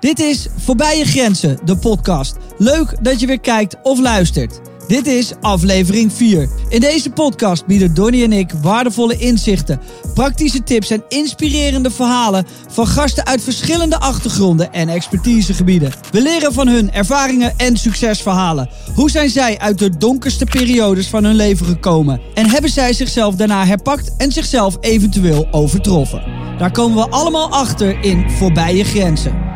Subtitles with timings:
[0.00, 2.36] Dit is Voorbij je Grenzen, de podcast.
[2.58, 4.60] Leuk dat je weer kijkt of luistert.
[4.88, 6.48] Dit is aflevering 4.
[6.68, 9.80] In deze podcast bieden Donnie en ik waardevolle inzichten,
[10.14, 15.92] praktische tips en inspirerende verhalen van gasten uit verschillende achtergronden en expertisegebieden.
[16.10, 18.68] We leren van hun ervaringen en succesverhalen.
[18.94, 22.20] Hoe zijn zij uit de donkerste periodes van hun leven gekomen?
[22.34, 26.22] En hebben zij zichzelf daarna herpakt en zichzelf eventueel overtroffen?
[26.58, 29.50] Daar komen we allemaal achter in Voorbij je Grenzen.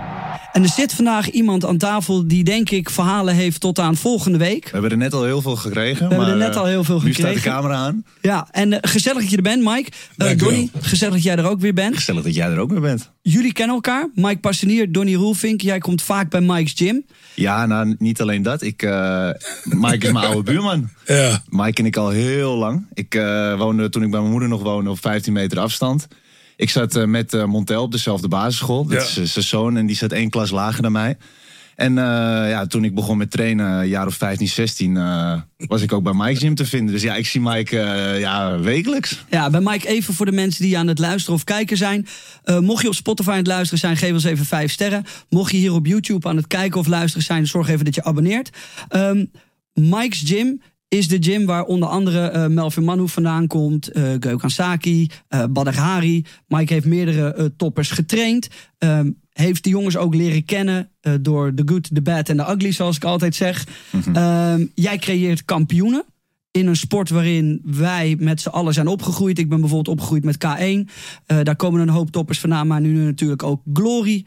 [0.54, 4.38] En er zit vandaag iemand aan tafel die denk ik verhalen heeft tot aan volgende
[4.38, 4.64] week.
[4.64, 6.08] We hebben er net al heel veel gekregen.
[6.08, 7.32] We maar, hebben er net al heel veel eh, gekregen.
[7.32, 8.04] Nu staat de camera aan.
[8.20, 9.90] Ja, en uh, gezellig dat je er bent, Mike.
[9.90, 11.94] Uh, Dank u Donnie, gezellig dat jij er ook weer bent.
[11.94, 13.10] Gezellig dat jij er ook weer bent.
[13.22, 14.08] Jullie kennen elkaar.
[14.14, 15.60] Mike Passenier, Donnie Roelvink.
[15.60, 17.04] Jij komt vaak bij Mike's Gym.
[17.34, 18.62] Ja, nou niet alleen dat.
[18.62, 19.30] Ik, uh,
[19.64, 20.88] Mike is mijn oude buurman.
[21.06, 21.42] Ja.
[21.48, 22.86] Mike ken ik al heel lang.
[22.92, 26.06] Ik uh, woonde toen ik bij mijn moeder nog woonde op 15 meter afstand.
[26.56, 28.84] Ik zat uh, met uh, Montel op dezelfde basisschool.
[28.84, 29.22] Dat Ja.
[29.22, 31.16] is zijn zoon en die zat één klas lager dan mij.
[31.76, 32.04] En uh,
[32.50, 36.02] ja, toen ik begon met trainen, een jaar of 15, 16, uh, was ik ook
[36.02, 36.92] bij Mike Gym te vinden.
[36.94, 39.24] Dus ja, ik zie Mike uh, ja, wekelijks.
[39.30, 42.06] Ja, bij Mike even voor de mensen die aan het luisteren of kijken zijn.
[42.44, 45.04] Uh, mocht je op Spotify aan het luisteren zijn, geef ons even vijf sterren.
[45.28, 48.04] Mocht je hier op YouTube aan het kijken of luisteren zijn, zorg even dat je
[48.04, 48.50] abonneert.
[48.90, 49.30] Um,
[49.72, 54.50] Mike's Gym is de gym waar onder andere uh, Melvin Manhoef vandaan komt, uh, Gökhan
[54.50, 56.24] Saki, uh, Badr Hari.
[56.48, 58.48] Mike heeft meerdere uh, toppers getraind.
[58.78, 60.90] Um, heeft de jongens ook leren kennen
[61.20, 63.66] door The Good, The Bad en The Ugly, zoals ik altijd zeg.
[63.90, 64.16] Mm-hmm.
[64.16, 66.04] Um, jij creëert kampioenen
[66.50, 69.38] in een sport waarin wij met z'n allen zijn opgegroeid.
[69.38, 70.90] Ik ben bijvoorbeeld opgegroeid met K1.
[71.26, 74.24] Uh, daar komen een hoop toppers vandaan, maar nu natuurlijk ook Glory.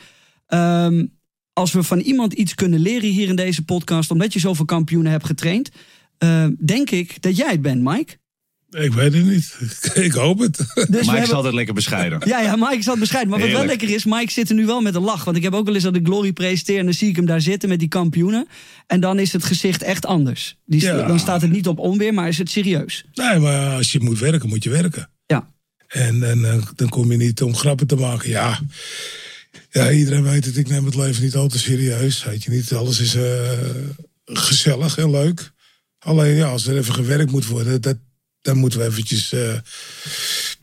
[0.48, 1.12] Um,
[1.54, 5.12] als we van iemand iets kunnen leren hier in deze podcast, omdat je zoveel kampioenen
[5.12, 5.72] hebt getraind,
[6.20, 8.18] uh, denk ik dat jij het bent, Mike.
[8.70, 9.58] Ik weet het niet.
[10.08, 10.58] Ik hoop het.
[10.58, 11.24] Dus Mike hebben...
[11.24, 12.22] is altijd lekker bescheiden.
[12.26, 13.30] Ja, ja, Mike is altijd bescheiden.
[13.30, 13.70] Maar wat Heerlijk.
[13.70, 15.24] wel lekker is, Mike zit er nu wel met een lach.
[15.24, 17.26] Want ik heb ook wel eens dat ik Glory presenteer en dan zie ik hem
[17.26, 18.48] daar zitten met die kampioenen.
[18.88, 20.58] En dan is het gezicht echt anders.
[20.66, 21.08] Die, ja.
[21.08, 23.06] Dan staat het niet op onweer, maar is het serieus.
[23.14, 25.10] Nee, maar als je moet werken, moet je werken.
[25.26, 25.52] Ja.
[25.88, 28.30] En, en dan kom je niet om grappen te maken.
[28.30, 28.60] Ja,
[29.70, 30.58] ja iedereen weet het.
[30.58, 32.24] Ik neem het leven niet al te serieus.
[32.24, 33.24] Weet je niet, alles is uh,
[34.26, 35.52] gezellig en leuk.
[36.00, 37.98] Alleen ja, als er even gewerkt moet worden, dat,
[38.42, 39.54] dan moeten we eventjes uh,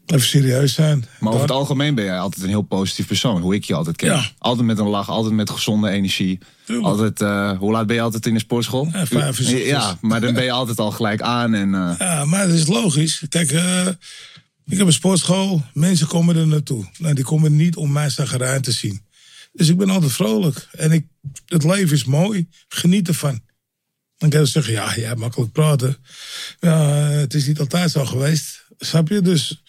[0.07, 1.05] even serieus zijn.
[1.21, 3.97] Maar over het algemeen ben jij altijd een heel positief persoon, hoe ik je altijd
[3.97, 4.11] ken.
[4.11, 4.31] Ja.
[4.39, 6.39] Altijd met een lach, altijd met gezonde energie.
[6.65, 6.87] Tuurlijk.
[6.87, 8.89] Altijd, uh, hoe laat ben je altijd in de sportschool?
[8.93, 9.67] Ja, vijf uur.
[9.67, 11.55] Ja, maar dan ben je altijd al gelijk aan.
[11.55, 11.95] En, uh...
[11.99, 13.23] Ja, maar dat is logisch.
[13.29, 13.51] Kijk,
[14.67, 16.87] ik heb een sportschool, mensen komen er naartoe.
[16.99, 19.03] Nou, die komen niet om mij zagerijn te zien.
[19.53, 20.69] Dus ik ben altijd vrolijk.
[20.73, 21.07] En ik,
[21.47, 23.41] het leven is mooi, geniet ervan.
[24.17, 25.97] Dan kan je zeggen, ja, ja, makkelijk praten.
[26.61, 28.65] Ja, het is niet altijd zo geweest.
[28.79, 29.21] Snap je?
[29.21, 29.63] Dus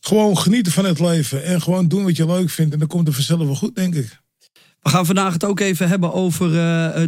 [0.00, 1.44] gewoon genieten van het leven.
[1.44, 2.72] En gewoon doen wat je leuk vindt.
[2.72, 4.18] En dan komt het vanzelf wel goed, denk ik.
[4.82, 6.54] We gaan vandaag het ook even hebben over uh,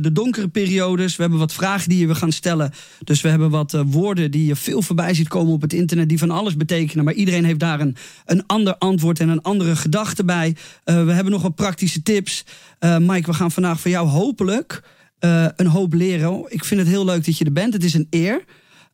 [0.00, 1.16] de donkere periodes.
[1.16, 2.72] We hebben wat vragen die we gaan stellen.
[3.04, 6.08] Dus we hebben wat uh, woorden die je veel voorbij ziet komen op het internet...
[6.08, 7.04] die van alles betekenen.
[7.04, 10.56] Maar iedereen heeft daar een, een ander antwoord en een andere gedachte bij.
[10.84, 12.44] We hebben nog wat praktische tips.
[12.98, 14.82] Mike, we gaan vandaag van jou hopelijk...
[15.20, 16.44] Uh, een hoop leren.
[16.48, 17.72] Ik vind het heel leuk dat je er bent.
[17.72, 18.44] Het is een eer.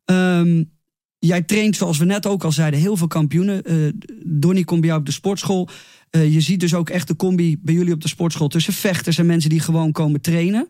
[0.04, 0.70] Um,
[1.19, 3.72] jij traint, zoals we net ook al zeiden, heel veel kampioenen.
[3.72, 3.92] Uh,
[4.25, 5.69] Donnie komt bij jou op de sportschool.
[6.10, 9.19] Uh, je ziet dus ook echt de combi bij jullie op de sportschool tussen vechters
[9.19, 10.69] en mensen die gewoon komen trainen.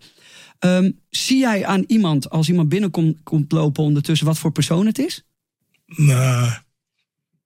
[0.60, 4.98] Um, zie jij aan iemand, als iemand binnenkomt komt lopen ondertussen, wat voor persoon het
[4.98, 5.22] is?
[5.86, 6.52] Nou,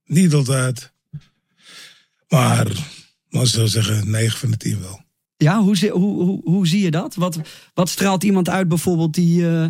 [0.05, 0.93] niet altijd.
[2.29, 2.67] Maar,
[3.29, 5.01] ik zou zeggen, 9 van de 10 wel.
[5.43, 7.15] Ja, hoe, hoe, hoe, hoe zie je dat?
[7.15, 7.41] Wat,
[7.75, 9.67] wat straalt iemand uit bijvoorbeeld die, uh,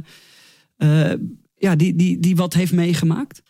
[0.78, 1.12] uh,
[1.56, 3.42] ja, die, die, die wat heeft meegemaakt?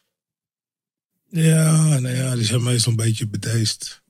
[1.28, 4.03] Ja, nou ja, die zijn meestal een beetje bedeesd.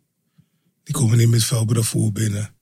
[0.82, 2.54] Die komen niet met veel bravoer binnen.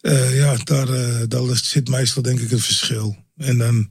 [0.00, 0.88] Uh, ja, daar,
[1.28, 3.16] daar zit meestal denk ik het verschil.
[3.36, 3.90] En dan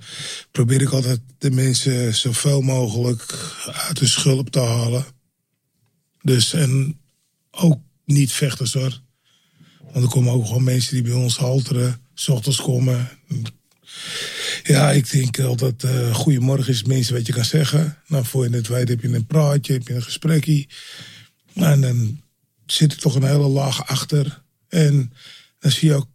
[0.51, 5.05] probeer ik altijd de mensen zoveel mogelijk uit de schulp te halen.
[6.21, 6.99] Dus, en
[7.51, 9.01] ook niet vechters hoor.
[9.93, 13.09] Want er komen ook gewoon mensen die bij ons halteren, s ochtends komen.
[14.63, 17.97] Ja, ik denk altijd, uh, goedemorgen is minste wat je kan zeggen.
[18.07, 20.67] Nou, voor je het weet heb je een praatje, heb je een gesprekje.
[21.53, 22.21] En dan
[22.65, 24.43] zit er toch een hele laag achter.
[24.67, 25.13] En
[25.59, 26.07] dan zie je ook,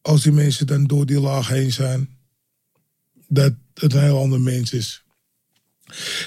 [0.00, 2.18] als die mensen dan door die laag heen zijn,
[3.28, 5.04] dat het een heel ander mens is.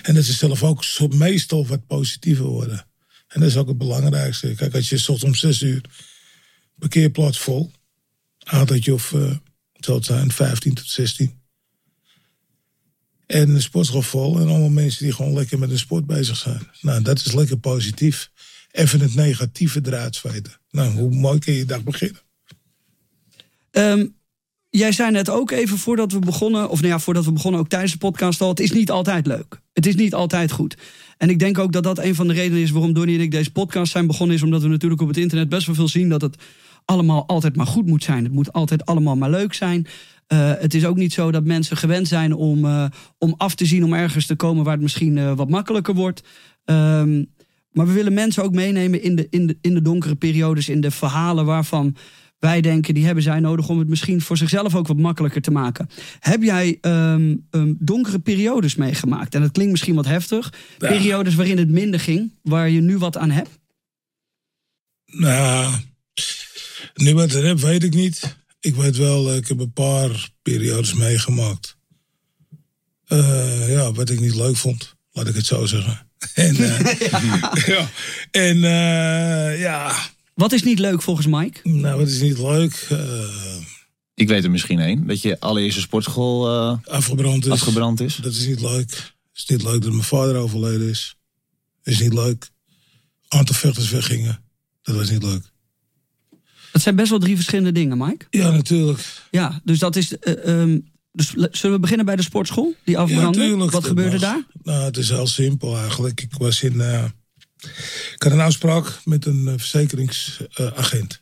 [0.01, 2.85] En dat ze zelf ook meestal wat positiever worden.
[3.27, 4.53] En dat is ook het belangrijkste.
[4.55, 5.81] Kijk, als je soms om zes uur
[6.79, 7.71] parkeerplaats vol.
[8.39, 9.35] Aantaltje of, uh,
[9.99, 11.39] zijn, 15 tot 16.
[13.25, 14.39] En de sportschool vol.
[14.39, 16.61] En allemaal mensen die gewoon lekker met de sport bezig zijn.
[16.81, 18.31] Nou, dat is lekker positief.
[18.71, 20.21] even het negatieve eruit.
[20.71, 22.21] Nou, hoe mooi kun je je dag beginnen?
[23.71, 24.05] Ehm,
[24.69, 27.69] jij zei net ook even voordat we begonnen, of nou ja, voordat we begonnen ook
[27.69, 29.61] tijdens de podcast al, het is niet altijd leuk.
[29.73, 30.77] Het is niet altijd goed.
[31.17, 33.31] En ik denk ook dat dat een van de redenen is waarom Donnie en ik
[33.31, 36.09] deze podcast zijn begonnen, is omdat we natuurlijk op het internet best wel veel zien
[36.09, 36.35] dat het
[36.89, 38.23] allemaal altijd maar goed moet zijn.
[38.23, 39.87] Het moet altijd allemaal maar leuk zijn.
[40.33, 42.85] Uh, het is ook niet zo dat mensen gewend zijn om, uh,
[43.17, 46.23] om af te zien om ergens te komen waar het misschien uh, wat makkelijker wordt.
[46.65, 47.27] Um,
[47.71, 50.81] maar we willen mensen ook meenemen in de, in, de, in de donkere periodes, in
[50.81, 51.95] de verhalen waarvan
[52.39, 55.51] wij denken die hebben zij nodig om het misschien voor zichzelf ook wat makkelijker te
[55.51, 55.89] maken.
[56.19, 59.35] Heb jij um, um, donkere periodes meegemaakt?
[59.35, 60.53] En dat klinkt misschien wat heftig.
[60.77, 60.87] Ja.
[60.87, 63.59] Periodes waarin het minder ging, waar je nu wat aan hebt?
[65.05, 65.73] Nou,
[67.01, 68.37] nu wat aan heb, weet ik niet.
[68.59, 71.77] Ik weet wel, ik heb een paar periodes meegemaakt.
[73.07, 76.07] Uh, ja, wat ik niet leuk vond, laat ik het zo zeggen.
[76.33, 76.79] En, uh,
[77.11, 77.51] ja.
[77.65, 77.89] ja.
[78.47, 79.95] En uh, ja.
[80.33, 81.59] Wat is niet leuk volgens Mike?
[81.69, 82.87] Nou, wat is niet leuk?
[82.91, 82.99] Uh,
[84.13, 85.07] ik weet er misschien één.
[85.07, 86.49] Dat je allereerste sportschool
[86.83, 87.51] afgebrand, is.
[87.51, 88.15] afgebrand is.
[88.15, 88.89] Dat is niet leuk.
[88.89, 91.15] Het is niet leuk dat mijn vader overleden is.
[91.83, 92.49] Dat is niet leuk.
[93.27, 94.43] Aantal vechters weggingen.
[94.81, 95.51] Dat was niet leuk.
[96.71, 98.25] Dat zijn best wel drie verschillende dingen, Mike.
[98.29, 98.99] Ja, natuurlijk.
[99.31, 100.15] Ja, dus dat is.
[100.45, 103.43] Um, dus zullen we beginnen bij de sportschool die afbrandde?
[103.43, 104.19] Ja, Wat gebeurde mag.
[104.21, 104.43] daar?
[104.63, 106.21] Nou, het is heel simpel eigenlijk.
[106.21, 106.73] Ik was in.
[106.73, 107.03] Uh,
[108.15, 111.21] ik had een afspraak met een uh, verzekeringsagent.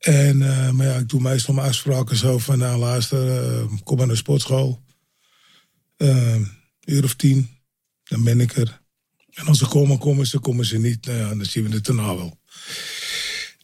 [0.00, 3.18] Uh, en, uh, maar ja, ik doe meestal mijn afspraken zo van, nou luister,
[3.84, 4.82] kom maar naar de sportschool.
[5.96, 6.48] een
[6.84, 7.48] uur of tien,
[8.04, 8.80] dan ben ik er.
[9.30, 11.06] En als ze komen, komen ze, komen ze niet.
[11.06, 12.38] Nou ja, dan zien we het daarna wel.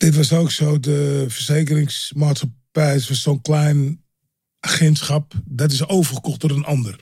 [0.01, 4.05] Dit was ook zo, de verzekeringsmaatschappij was zo'n klein
[4.61, 6.97] agentschap, dat is overgekocht door een ander.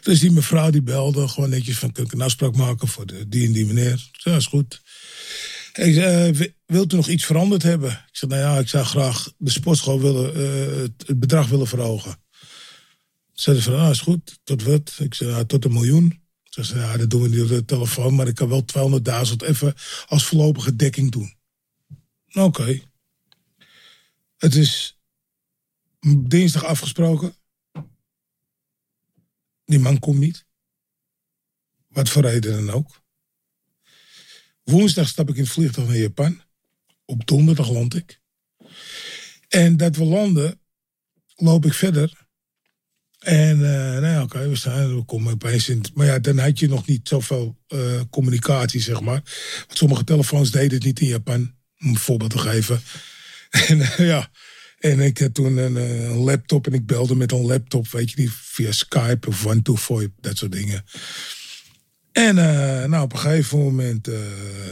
[0.00, 3.28] Dus die mevrouw die belde gewoon netjes van, kun ik een afspraak maken voor de,
[3.28, 4.08] die en die meneer?
[4.12, 4.82] Ja, is goed.
[5.72, 7.90] Ik zei, uh, wilt u nog iets veranderd hebben?
[7.90, 12.16] Ik zei, nou ja, ik zou graag de sportschool willen, uh, het bedrag willen verhogen.
[13.32, 14.38] Ze zei van, ah, is goed.
[14.44, 14.96] Tot wat?
[14.98, 16.22] Ik zei, tot een miljoen.
[16.44, 18.64] Ze zei, ja, dat doen we niet op de telefoon, maar ik kan wel
[19.28, 19.74] 200.000 even
[20.06, 21.38] als voorlopige dekking doen.
[22.32, 22.80] Oké.
[24.36, 24.98] Het is
[26.18, 27.34] dinsdag afgesproken.
[29.64, 30.46] Die man komt niet.
[31.88, 33.02] Wat voor reden dan ook.
[34.62, 36.42] Woensdag stap ik in het vliegtuig naar Japan.
[37.04, 38.20] Op donderdag land ik.
[39.48, 40.60] En dat we landen,
[41.34, 42.28] loop ik verder.
[43.18, 45.84] En uh, nou ja, oké, we staan, we komen opeens in.
[45.94, 49.22] Maar ja, dan had je nog niet zoveel uh, communicatie, zeg maar.
[49.66, 52.80] Want sommige telefoons deden het niet in Japan, om een voorbeeld te geven.
[53.50, 54.30] En uh, ja,
[54.78, 58.20] en ik had toen een, een, laptop en ik belde met een laptop, weet je
[58.20, 60.84] niet, via Skype of OneTwoVoice, dat soort dingen.
[62.12, 64.16] En uh, nou, op een gegeven moment, uh,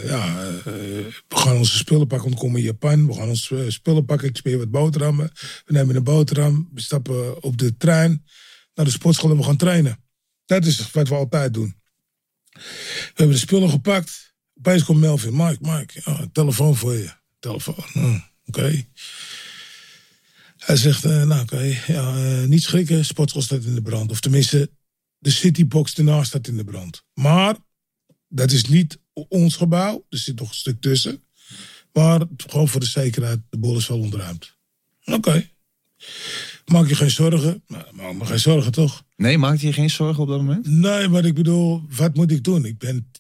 [0.05, 0.35] ja,
[0.65, 3.07] we gaan onze spullen pakken, we komen in Japan.
[3.07, 5.31] We gaan onze spullen pakken, ik speel wat boterhammen.
[5.65, 8.25] We nemen een boterham, we stappen op de trein
[8.75, 10.05] naar de sportschool en we gaan trainen.
[10.45, 11.77] Dat is wat we altijd doen.
[12.53, 14.28] We hebben de spullen gepakt.
[14.59, 17.11] Opeens komt Melvin, Mike, Mike, ja, telefoon voor je.
[17.39, 18.23] Telefoon, oh, oké.
[18.45, 18.89] Okay.
[20.57, 24.11] Hij zegt, uh, nou oké, okay, ja, uh, niet schrikken, sportschool staat in de brand.
[24.11, 24.71] Of tenminste,
[25.19, 27.05] de citybox ernaast staat in de brand.
[27.15, 27.57] Maar
[28.29, 31.23] dat is niet ons gebouw, er zit nog een stuk tussen.
[31.93, 34.57] Maar gewoon voor de zekerheid, de boel is wel ontruimd.
[35.05, 35.17] Oké.
[35.17, 35.53] Okay.
[36.67, 37.63] Maak je geen zorgen?
[37.67, 39.05] Nou, maak me geen zorgen toch?
[39.17, 40.67] Nee, maak je geen zorgen op dat moment?
[40.67, 42.65] Nee, maar ik bedoel, wat moet ik doen?
[42.65, 43.11] Ik ben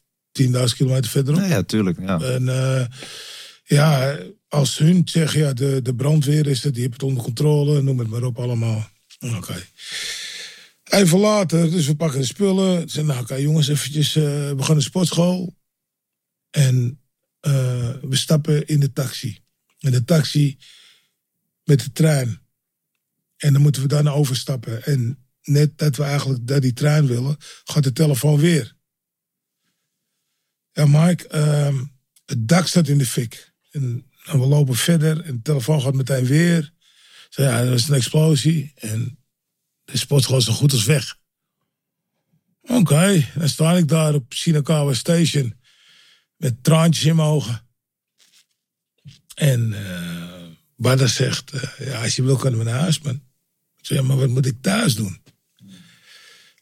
[0.42, 1.40] 10.000 kilometer verderop.
[1.40, 1.98] Ja, tuurlijk.
[2.00, 2.20] Ja.
[2.20, 2.84] En uh,
[3.64, 4.18] ja,
[4.48, 7.98] als hun zeggen, ja, de, de brandweer is het, die heeft het onder controle, noem
[7.98, 8.90] het maar op allemaal.
[9.20, 9.36] Oké.
[9.36, 9.64] Okay.
[10.84, 12.78] Even later, dus we pakken de spullen.
[12.78, 15.56] Zeggen, nou, oké okay, jongens, eventjes, uh, we gaan naar de sportschool.
[16.50, 17.00] En
[17.46, 19.38] uh, we stappen in de taxi.
[19.78, 20.58] In de taxi
[21.64, 22.40] met de trein.
[23.36, 24.84] En dan moeten we daarna overstappen.
[24.84, 28.76] En net dat we eigenlijk naar die trein willen, gaat de telefoon weer.
[30.78, 31.82] Ja, Mike, uh,
[32.26, 33.52] het dak staat in de fik.
[33.70, 36.72] En we lopen verder en de telefoon gaat meteen weer.
[37.28, 39.18] Zo ja, er is een explosie en
[39.84, 41.18] de sportschool is zo goed als weg.
[42.62, 45.60] Oké, dan sta ik daar op Shinakawa Station
[46.36, 47.66] met traantjes in mijn ogen.
[49.34, 53.00] En uh, Bada zegt, uh, ja, als je wil kunnen we naar huis,
[53.76, 55.22] zeg, maar wat moet ik thuis doen?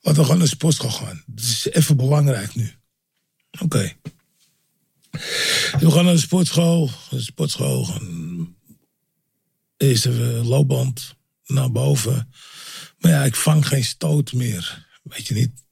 [0.00, 1.22] Laten we gewoon naar de sportschool gaan.
[1.26, 2.74] Dat is even belangrijk nu.
[3.60, 3.64] Oké.
[3.64, 3.96] Okay.
[5.78, 6.90] We gaan naar de sportschool.
[7.10, 8.56] De sportschool gaan
[9.76, 12.32] eerst even loopband naar boven.
[12.98, 14.86] Maar ja, ik vang geen stoot meer.
[15.02, 15.64] Weet je niet.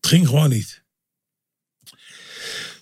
[0.00, 0.82] Het ging gewoon niet.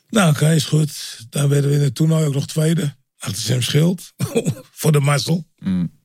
[0.09, 1.27] Nou, oké, is goed.
[1.31, 2.97] Dan werden we in het toernooi ook nog tweede.
[3.19, 4.13] Achter Sam Schild.
[4.81, 5.49] voor de mazzel.
[5.59, 6.01] Mm.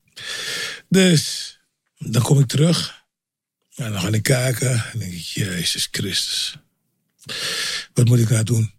[0.88, 1.54] Dus
[1.98, 3.02] dan kom ik terug.
[3.74, 4.84] En dan ga ik kijken.
[4.92, 6.56] En denk ik, Jezus Christus.
[7.94, 8.72] Wat moet ik nou doen?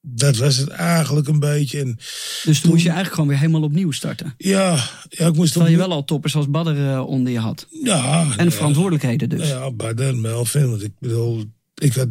[0.00, 1.80] Dat was het eigenlijk een beetje.
[1.80, 1.98] En
[2.44, 4.34] Dus toen moest je eigenlijk gewoon weer helemaal opnieuw starten.
[4.36, 7.66] ja, ja ik moest Terwijl je wel al toppers als Badder eh, onder je had.
[7.82, 8.50] Ja, En ja.
[8.50, 9.48] verantwoordelijkheden dus.
[9.48, 10.70] Ja, Baden, Melvin.
[10.70, 12.08] Want ik bedoel, ik, had,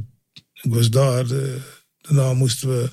[0.54, 1.27] ik was daar.
[1.27, 1.60] De,
[2.01, 2.89] daarna moesten we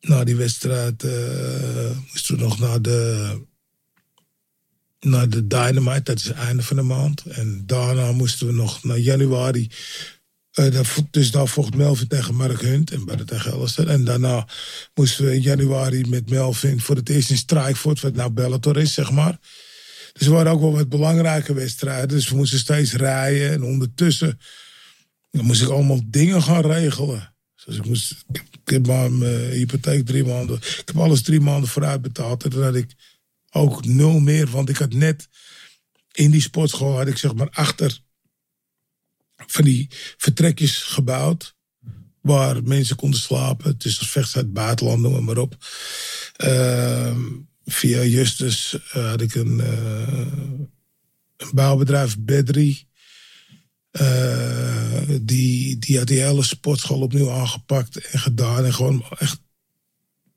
[0.00, 3.40] na die wedstrijd eh, moesten we nog naar de,
[5.00, 6.02] naar de Dynamite.
[6.02, 7.24] Dat is het einde van de maand.
[7.24, 9.70] En daarna moesten we nog naar januari.
[10.52, 10.80] Eh,
[11.10, 13.88] dus daar vocht Melvin tegen Mark Hunt en Baden tegen Ellison.
[13.88, 14.46] En daarna
[14.94, 18.94] moesten we in januari met Melvin voor het eerst in Strikevoort, wat nou Bellator is,
[18.94, 19.38] zeg maar.
[20.12, 22.08] Dus er waren ook wel wat belangrijke wedstrijden.
[22.08, 23.50] Dus we moesten steeds rijden.
[23.50, 24.38] En ondertussen
[25.30, 27.34] dan moest ik allemaal dingen gaan regelen.
[27.64, 30.56] Dus ik, moest, ik, heb mijn hypotheek drie maanden.
[30.56, 32.44] Ik heb alles drie maanden vooruit betaald.
[32.44, 32.94] En toen had ik
[33.50, 34.46] ook nul meer.
[34.50, 35.28] Want ik had net
[36.12, 38.00] in die sportschool had ik zeg maar achter
[39.46, 41.54] van die vertrekjes gebouwd.
[42.20, 43.70] Waar mensen konden slapen.
[43.70, 45.56] Het is als vechts uit het buitenland, noem maar op.
[46.36, 47.20] Ehm,
[47.64, 50.26] via Justus eh, had ik een, eh,
[51.36, 52.86] een bouwbedrijf, Bedri.
[53.90, 58.64] Eh, die, die had die hele sportschool opnieuw aangepakt en gedaan.
[58.64, 59.40] En gewoon echt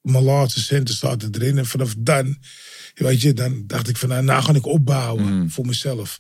[0.01, 1.57] mijn laatste centen zaten erin.
[1.57, 2.38] En vanaf dan,
[2.95, 6.19] weet je, dan dacht ik van nou, nou ga ik opbouwen voor mezelf.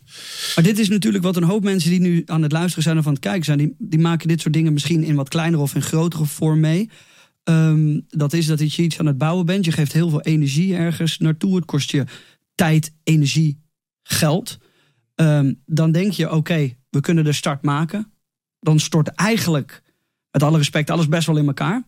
[0.55, 3.05] Maar dit is natuurlijk wat een hoop mensen die nu aan het luisteren zijn of
[3.07, 3.57] aan het kijken zijn.
[3.57, 6.89] Die, die maken dit soort dingen misschien in wat kleinere of in grotere vorm mee.
[7.43, 9.65] Ehm, dat is dat je iets aan het bouwen bent.
[9.65, 11.55] Je geeft heel veel energie ergens naartoe.
[11.55, 12.03] Het kost je
[12.55, 13.59] tijd, energie,
[14.03, 14.57] geld.
[15.15, 18.11] Ehm, dan denk je, oké, we kunnen de start maken.
[18.59, 19.81] Dan stort eigenlijk,
[20.31, 21.83] met alle respect, alles best wel in elkaar.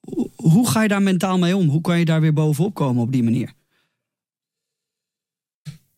[0.00, 1.68] Hoe- Hoe ga je daar mentaal mee om?
[1.68, 3.52] Hoe kan je daar weer bovenop komen op die manier?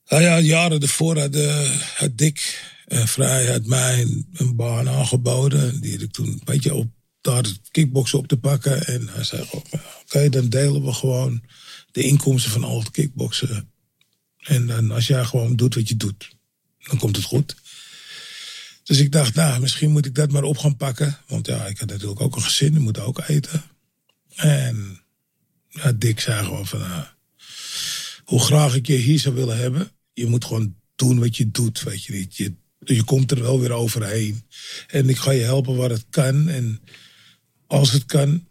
[0.08, 4.88] Nou ja, jaren ervoor had, eh, had Dick eh, Vrij had mij een, een baan
[4.88, 5.80] aangeboden.
[5.80, 6.88] Die ik toen, weet je, op
[7.20, 8.86] daar kickboksen op te pakken.
[8.86, 9.44] En hij zei
[10.02, 11.42] oké, dan delen we gewoon
[11.92, 13.70] de inkomsten van al het kickboksen.
[14.38, 16.36] En dan als jij gewoon doet wat je doet,
[16.78, 17.56] dan komt het goed.
[18.82, 21.18] Dus ik dacht, nou, misschien moet ik dat maar op gaan pakken.
[21.26, 23.62] Want ja, ik had natuurlijk ook een gezin, ik moet ook eten.
[24.34, 25.00] En
[25.68, 27.04] ja, Dick zei gewoon van, nou,
[28.25, 29.90] hoe graag ik je hier zou willen hebben.
[30.16, 32.37] Je moet gewoon doen wat je doet, weet je niet.
[32.37, 34.42] Je, je komt er wel weer overheen.
[34.87, 36.49] En ik ga je helpen waar het kan.
[36.49, 36.80] En
[37.66, 38.49] als het kan,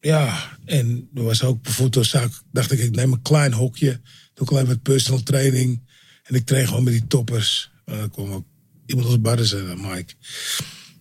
[0.00, 0.58] ja.
[0.64, 4.00] En er was ook bijvoorbeeld zaak, dacht ik, ik neem een klein hokje.
[4.34, 5.82] Doe alleen met personal training.
[6.22, 7.70] En ik train gewoon met die toppers.
[7.84, 8.46] En dan kwam ook
[8.86, 10.14] iemand als Barden zei, Mike.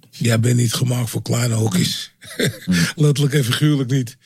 [0.09, 2.12] Jij bent niet gemaakt voor kleine hokjes.
[2.95, 4.17] Letterlijk en figuurlijk niet.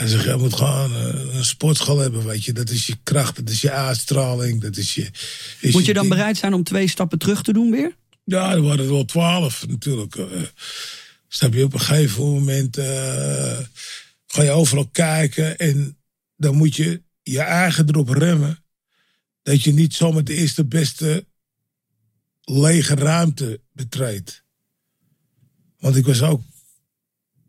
[0.00, 2.52] Hij zegt, jij moet gewoon eh, een sportschool hebben, weet je.
[2.52, 5.10] Dat is je kracht, dat is je uitstraling, dat is je...
[5.60, 6.14] is Moet je dan ding.
[6.14, 7.96] bereid zijn om twee stappen terug te doen weer?
[8.24, 10.16] Ja, er waren er wel twaalf natuurlijk.
[10.16, 10.42] eh.
[11.28, 13.58] snap je, op een gegeven moment eh,
[14.26, 15.98] ga je overal kijken en
[16.36, 18.64] dan moet je je eigen erop remmen.
[19.42, 21.26] Dat je niet zomaar de eerste beste
[22.40, 24.44] lege ruimte betreedt.
[25.78, 26.42] Want ik was ook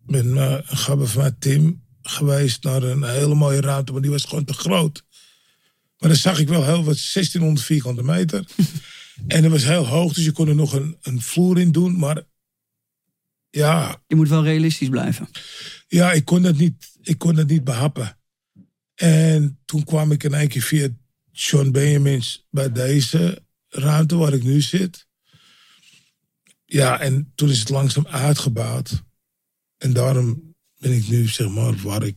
[0.05, 4.11] met mijn een gabber van mij, Tim geweest naar een hele mooie ruimte, maar die
[4.11, 5.03] was gewoon te groot.
[5.97, 8.45] Maar dan zag ik wel heel wat, 1600 vierkante meter.
[9.27, 11.97] En dat was heel hoog, dus je kon er nog een, een vloer in doen.
[11.97, 12.23] Maar
[13.49, 15.29] ja, Je moet wel realistisch blijven.
[15.87, 18.17] ja ik, kon dat niet, ik kon dat niet behappen.
[18.95, 20.87] En toen kwam ik in één keer via
[21.31, 25.07] John Benjamins bij deze ruimte waar ik nu zit.
[26.65, 29.03] Ja, en toen is het langzaam uitgebouwd.
[29.77, 30.50] En daarom
[30.81, 32.15] ben ik nu, zeg maar, waar ik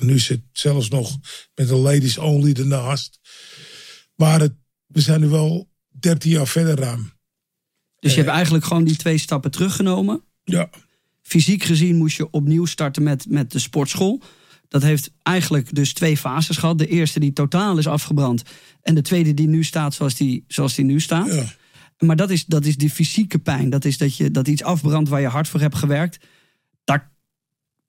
[0.00, 0.40] nu zit.
[0.52, 1.18] Zelfs nog
[1.54, 3.20] met een ladies only ernaast.
[4.14, 4.52] Maar het,
[4.86, 7.12] we zijn nu wel 13 jaar verder ruim.
[7.98, 10.24] Dus je hebt eigenlijk gewoon die twee stappen teruggenomen.
[10.44, 10.70] Ja,
[11.22, 14.22] Fysiek gezien moest je opnieuw starten met, met de sportschool.
[14.68, 16.78] Dat heeft eigenlijk dus twee fases gehad.
[16.78, 18.42] De eerste die totaal is afgebrand.
[18.82, 21.34] En de tweede die nu staat zoals die, zoals die nu staat.
[21.34, 21.44] ja.
[21.98, 23.70] Maar dat is, dat is die fysieke pijn.
[23.70, 26.18] Dat is dat, je, dat iets afbrandt waar je hard voor hebt gewerkt.
[26.84, 27.12] Daar,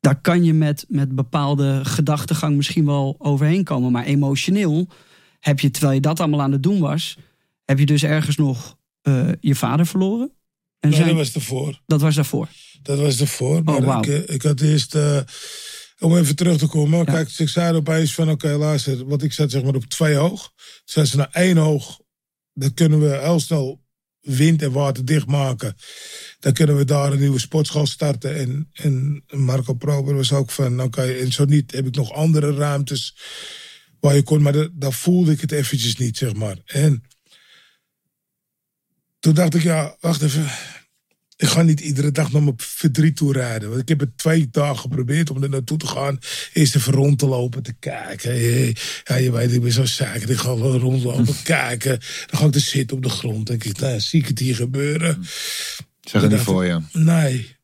[0.02, 3.92] daar kan je met, met bepaalde gedachtegang misschien wel overheen komen.
[3.92, 4.88] Maar emotioneel
[5.40, 7.18] heb je, terwijl je dat allemaal aan het doen was...
[7.66, 10.32] heb je dus ergens nog eh, je vader verloren.
[10.80, 11.82] En Nee, zijn- dat was ervoor.
[11.86, 12.48] dat was daarvoor.
[12.82, 13.64] Dat was ervoor.
[13.64, 14.02] Maar Oh, wauw.
[14.02, 15.18] ik, eh, ik had eerst, eh,
[16.00, 17.06] om even terug te komen.
[17.06, 19.06] Kijk, ik zei opeens van, oké, luister.
[19.08, 20.52] Want ik zat zeg maar op twee hoog.
[20.86, 22.00] Zei ze, nou één hoog,
[22.54, 23.81] dat kunnen we heel snel
[24.22, 25.76] wind en water dichtmaken.
[26.40, 28.68] Dan kunnen we daar een nieuwe sportschool starten.
[28.74, 33.18] En, Marco Prober was ook van, oké, en zo niet heb ik nog andere ruimtes
[34.00, 34.42] waar je kon.
[34.42, 36.58] Maar da- daar voelde ik het eventjes niet, zeg maar.
[36.66, 37.04] En
[39.20, 40.52] toen dacht ik, ja, wacht even.
[41.42, 43.70] Ik ga niet iedere dag naar mijn verdriet toe rijden.
[43.70, 46.20] Want ik heb het twee dagen geprobeerd om er naartoe te gaan.
[46.54, 48.30] Eerst even rond te lopen, te kijken.
[48.30, 50.30] Hey, Ja, je weet, ik ben zo zaken.
[50.30, 52.00] Ik ga wel rondlopen, kijken.
[52.00, 53.48] Dan ga ik er zitten op de grond.
[53.48, 55.24] Denk ik, nou, zie ik het hier gebeuren?
[56.02, 56.80] Zeg het niet voor je.
[56.92, 57.56] Nee.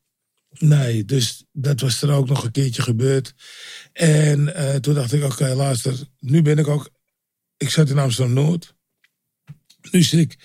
[0.58, 3.34] Nee, dus dat was er ook nog een keertje gebeurd.
[3.92, 5.94] En eh, toen dacht ik, oké, luister.
[6.18, 6.90] Nu ben ik ook...
[7.56, 8.74] Ik zat in Amsterdam-Noord.
[9.90, 10.36] Nu zit ik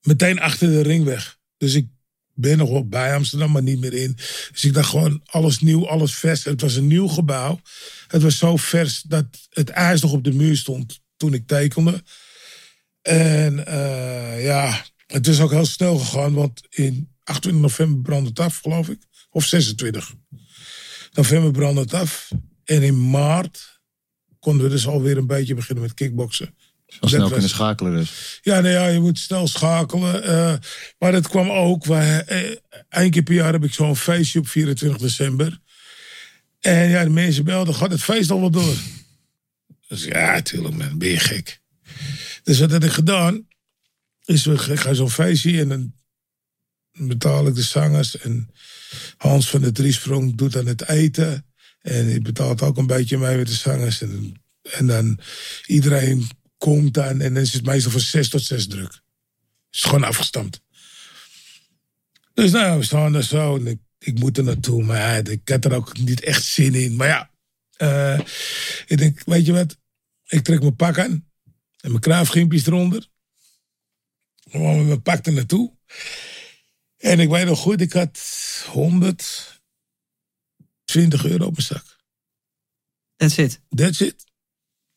[0.00, 1.38] meteen achter de ringweg.
[1.56, 1.94] Dus ik
[2.36, 4.12] ben nog wel bij Amsterdam, maar niet meer in.
[4.52, 6.44] Dus ik dacht gewoon, alles nieuw, alles vers.
[6.44, 7.60] Het was een nieuw gebouw.
[8.06, 12.02] Het was zo vers dat het ijs nog op de muur stond toen ik tekende.
[13.02, 18.40] En eh, ja, het is ook heel snel gegaan, want in 28 november brandde het
[18.40, 19.02] af, geloof ik.
[19.30, 20.14] Of 26
[21.12, 22.30] november brandde het af.
[22.64, 23.80] En in maart
[24.38, 26.54] konden we dus alweer een beetje beginnen met kickboksen.
[27.00, 28.38] Zo snel was- kunnen schakelen dus.
[28.42, 30.22] Ja, nou ja, je moet snel schakelen.
[30.22, 30.54] eh,
[30.98, 31.84] maar dat kwam ook.
[31.84, 32.56] Waar, eh,
[32.88, 35.60] Eén keer per jaar heb ik zo'n feestje op 24 december.
[36.60, 38.74] En ja, de mensen belden, gaat het feest al wel door?
[39.88, 41.60] Dus ja, tuurlijk man, ben je gek.
[42.42, 43.46] Dus wat heb ik gedaan?
[44.24, 45.92] Is we ik ga zo'n feestje en dan
[46.92, 48.16] betaal ik de zangers.
[48.18, 48.50] En
[49.16, 51.46] Hans van de Driesprong doet dan het eten.
[51.80, 54.02] En die betaalt ook een beetje mee met de zangers.
[54.02, 55.18] En, en dan
[55.66, 57.20] iedereen komt dan.
[57.20, 58.92] En dan is het meestal van zes tot zes druk.
[58.92, 59.00] Het
[59.70, 60.60] is gewoon afgestampt.
[62.34, 63.56] Dus nou, we staan er zo.
[63.56, 64.84] En ik, ik moet er naartoe.
[64.84, 66.96] Maar ja, ik had er ook niet echt zin in.
[66.96, 67.30] Maar ja,
[67.76, 68.20] eh,
[68.86, 69.76] ik denk, weet je wat?
[70.26, 71.28] Ik trek mijn pak aan.
[71.80, 73.08] En mijn kraafgimpjes eronder.
[74.50, 75.72] Gewoon met mijn pak er naartoe.
[76.96, 78.20] En ik weet nog goed, ik had
[78.66, 81.96] 120 euro op mijn zak.
[83.16, 83.60] That's it.
[83.68, 84.24] That's it.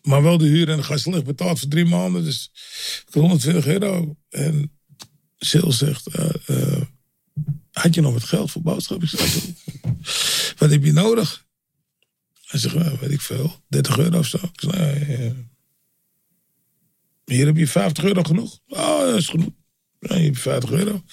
[0.02, 2.24] Maar wel de huur en de gaslicht betaald voor drie maanden.
[2.24, 2.52] Dus
[3.08, 4.16] ik had 120 euro.
[4.30, 4.72] En
[5.50, 6.82] Sil zegt, eh, eh,
[7.72, 9.10] had je nog wat geld voor boodschappen?
[9.12, 9.44] Ik zeg,
[10.58, 11.46] wat heb je nodig?
[12.46, 14.38] Hij zegt, "Nou, weet ik veel, 30 euro of zo.
[14.38, 15.32] Ik zeg, "Nee, eh,
[17.26, 18.60] hier heb je 50 euro genoeg.
[18.68, 19.54] Oh, dat is genoeg.
[20.00, 21.04] Ja, hier heb je 50 euro.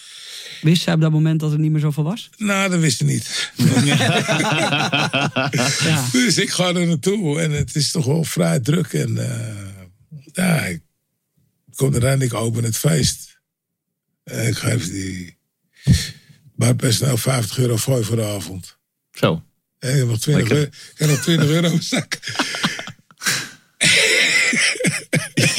[0.60, 2.30] Wist zij op dat moment dat er niet meer zoveel was?
[2.36, 3.52] Nou, dat wist ze niet.
[3.84, 5.50] Ja.
[6.12, 8.92] Dus ik ga er naartoe en het is toch wel vrij druk.
[8.92, 9.56] En eh,
[10.32, 10.80] ja, ik
[11.74, 13.38] kom eraan, ik open het feest.
[14.24, 15.36] En ik geef die
[16.56, 18.76] barpersoneel 50 euro voor voor de avond.
[19.12, 19.42] Zo.
[19.78, 20.56] En ik heb nog 20, Lekker.
[20.56, 21.82] euro, ik heb nog 20 euro in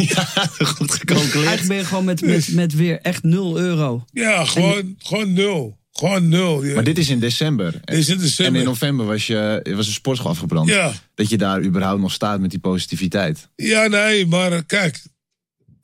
[0.14, 0.68] zak.
[0.68, 1.34] Goed gecalculeerd.
[1.36, 4.06] Eigenlijk ben je gewoon met, met, met weer echt 0 euro.
[4.12, 5.78] Ja, gewoon, gewoon nul.
[5.92, 6.64] Gewoon nul.
[6.64, 7.72] Maar dit is in december.
[7.72, 8.54] Dit is in december.
[8.54, 10.70] En in november was, je, was een sportschool afgebrand.
[10.70, 10.94] Ja.
[11.16, 13.50] Dat je daar überhaupt nog staat met die positiviteit.
[13.56, 15.04] Ja, nee, maar eh, kijk,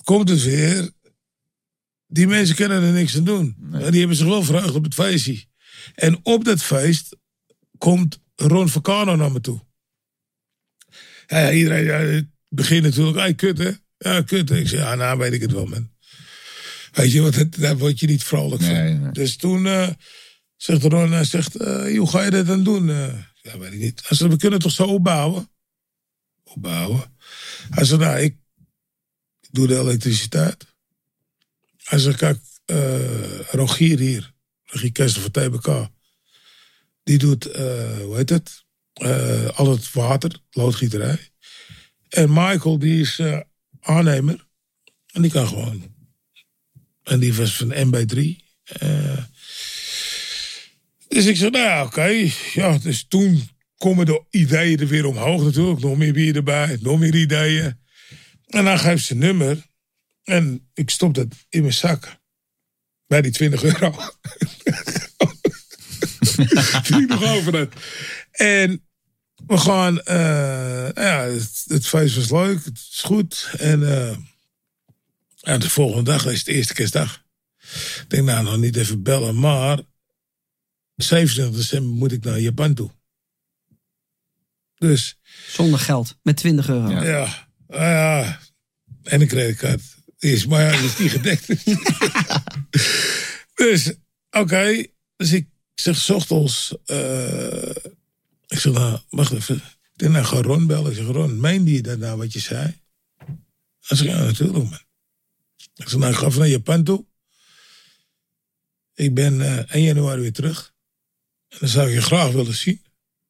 [0.04, 0.92] komt het weer.
[2.08, 3.56] Die mensen kunnen er niks aan doen.
[3.72, 5.44] Ja, Die hebben zich wel verheugd op het feestje.
[5.96, 7.16] En op dat feest
[7.78, 9.62] komt Ron Vacano naar me toe.
[11.28, 13.72] Ja, ja, iedereen ja, begint natuurlijk, hey, kut hè?
[14.04, 14.52] Ja, kut.
[14.52, 15.92] Ik zeg, ja, nou weet ik het wel, man.
[16.92, 18.74] Weet je, want het, daar word je niet vrolijk van.
[18.74, 19.12] Nee, nee.
[19.12, 19.90] Dus toen eh,
[20.56, 22.90] zegt Ron, hij zegt, eh, hoe ga je dat dan doen?
[22.90, 24.02] Eh, ja, weet ik niet.
[24.08, 25.50] Hij zegt, we kunnen toch zo opbouwen?
[26.44, 27.16] Opbouwen?
[27.70, 28.36] Hij zegt, nou, ik
[29.52, 30.66] doe de elektriciteit.
[31.84, 35.88] Hij zegt, kijk, eh, Rogier hier, Rogier Kessel van TBK,
[37.04, 38.62] die doet, eh, hoe heet het,
[38.94, 41.30] Eh, al het water, loodgieterij.
[42.10, 43.22] En Michael, die is
[43.84, 44.48] aannemer.
[45.12, 45.96] En die kan gewoon.
[47.04, 48.42] En die was van MB3.
[48.64, 49.24] Eh,
[51.08, 52.32] dus ik zeg, nou ja, oké.
[52.54, 55.80] Ja, dus toen komen de ideeën er weer omhoog natuurlijk.
[55.80, 57.80] Nog meer bier erbij, nog meer ideeën.
[58.48, 59.66] En dan geeft ze nummer.
[60.24, 62.22] En ik stop dat in mijn zak.
[63.08, 63.96] Bij die 20 euro.
[66.88, 67.74] Die ik nog over had.
[68.32, 68.88] En
[69.48, 70.02] we gaan...
[70.02, 72.66] eh, ja, het, het feest was leuk.
[72.66, 73.50] Het is goed.
[73.58, 74.18] En, eh,
[75.42, 77.24] en de volgende dag is het eerste kerstdag.
[78.00, 79.40] Ik denk, nou, nog niet even bellen.
[79.40, 79.80] Maar
[80.96, 82.92] 27 december moet ik naar Japan toe.
[84.78, 86.18] Dus Zonder geld.
[86.22, 86.90] Met 20 euro.
[86.90, 87.04] Ja.
[87.04, 88.40] ja, ah ja.
[89.04, 89.82] En een creditcard.
[90.20, 91.48] Is, maar ja, dat is niet gedekt.
[93.56, 93.94] dus,
[94.32, 94.86] oké.
[95.16, 96.76] Dus ik zeg, 's ochtends.
[98.54, 99.56] Ik zeg, nou, wacht even.
[99.56, 100.92] Ik denk, nou, ga bellen.
[100.92, 102.82] Ik zeg, Ron, meende je dat nou wat je zei?
[103.80, 104.80] Hij zegt, ja, natuurlijk, man.
[105.76, 107.06] Ik zeg, nou, ik ga even naar Japan toe.
[108.94, 110.74] ik ben eh 1 januari weer terug.
[111.48, 112.82] En dan zou ik je graag willen zien.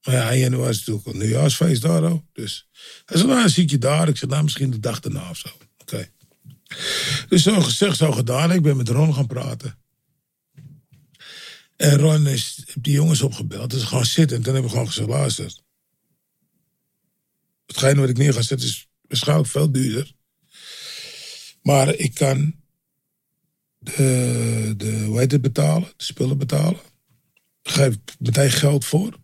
[0.04, 2.24] Maar ja, 1 januari is natuurlijk al nieuwjaarsfeest daar ook.
[2.34, 2.68] Dus
[3.06, 4.08] hij zei, nou, zie ik je daar.
[4.08, 5.50] Ik zei, nou, misschien de dag daarna of zo.
[5.78, 6.10] Oké.
[7.28, 8.52] Dus zo gezegd, zo gedaan.
[8.52, 9.83] Ik ben met Ron gaan praten.
[11.76, 13.70] En Ron is, die jongens opgebeld.
[13.70, 14.38] Dus gewoon zitten.
[14.38, 15.62] En toen hebben we gewoon gezegd, luister.
[17.66, 20.14] Hetgeen wat ik neer ga zetten is waarschijnlijk veel duurder.
[21.62, 22.56] Maar ik kan
[23.78, 26.80] de, de hoe heet het, betalen, de spullen betalen.
[27.62, 29.22] Geef meteen geld voor.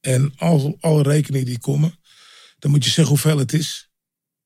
[0.00, 1.98] En al, alle rekeningen die komen,
[2.58, 3.90] dan moet je zeggen hoeveel het is.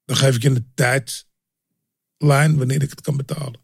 [0.05, 3.61] Dan geef ik je een tijdlijn wanneer ik het kan betalen.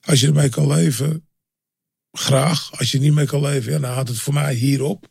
[0.00, 1.28] Als je ermee kan leven,
[2.12, 2.78] graag.
[2.78, 5.08] Als je niet mee kan leven, ja, dan houdt het voor mij hierop.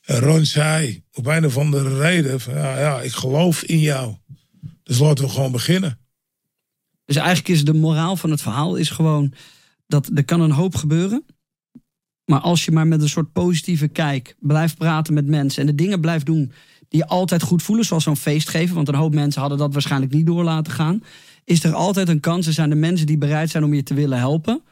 [0.00, 4.16] En Ron zei, op een of andere reden, van, ja, ja, ik geloof in jou.
[4.82, 6.00] Dus laten we gewoon beginnen.
[7.04, 9.32] Dus eigenlijk is de moraal van het verhaal is gewoon
[9.86, 11.24] dat er kan een hoop gebeuren.
[12.24, 15.74] Maar als je maar met een soort positieve kijk blijft praten met mensen en de
[15.74, 16.52] dingen blijft doen
[16.88, 19.72] die je altijd goed voelen, zoals zo'n feest geven, want een hoop mensen hadden dat
[19.72, 21.02] waarschijnlijk niet door laten gaan,
[21.44, 22.46] is er altijd een kans.
[22.46, 24.62] Er zijn de mensen die bereid zijn om je te willen helpen.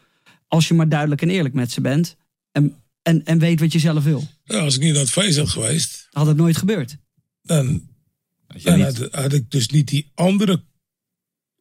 [0.49, 2.17] Als je maar duidelijk en eerlijk met ze bent
[2.53, 4.29] en, en, en weet wat je zelf wil.
[4.45, 6.97] Ja, als ik niet naar het feest had geweest, Had het nooit gebeurd.
[7.43, 7.89] dan,
[8.47, 10.63] Had je dan niet- had, had ik dus niet die andere.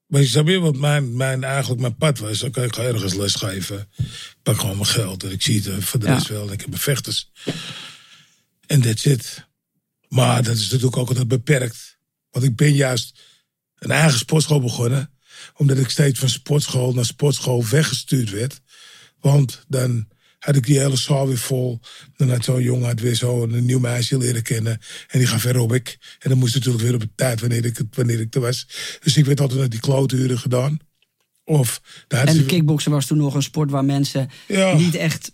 [0.08, 2.44] Maar je snap je wat mijn, mijn, eigenlijk mijn pad was?
[2.44, 3.88] Oké, ik ga ergens lesgeven.
[3.98, 4.06] Ik
[4.44, 6.14] pak gewoon mijn geld en ik zie het eh, voor de Ja.
[6.14, 6.52] rest wel.
[6.52, 7.32] Ik heb mijn vechters.
[8.68, 9.46] En that's it.
[10.08, 11.98] Maar dat is natuurlijk ook altijd beperkt.
[12.32, 13.20] Want ik ben juist
[13.76, 15.12] een eigen sportschool begonnen.
[15.56, 18.62] Omdat ik steeds van sportschool naar sportschool weggestuurd werd.
[19.20, 20.08] Want dan
[20.40, 21.80] had ik die hele zaal weer vol.
[22.18, 24.80] Dan had zo'n jongen had weer zo een nieuw meisje leren kennen.
[25.08, 25.98] En die gaf aerobic.
[26.20, 28.42] En dan moest het natuurlijk weer op de tijd wanneer ik, het- wanneer ik er
[28.42, 28.68] was.
[29.04, 30.78] Dus ik werd altijd naar die klooturen gedaan.
[31.44, 34.74] Of En ze- kickboksen was toen nog een sport waar mensen Ja.
[34.74, 35.32] niet echt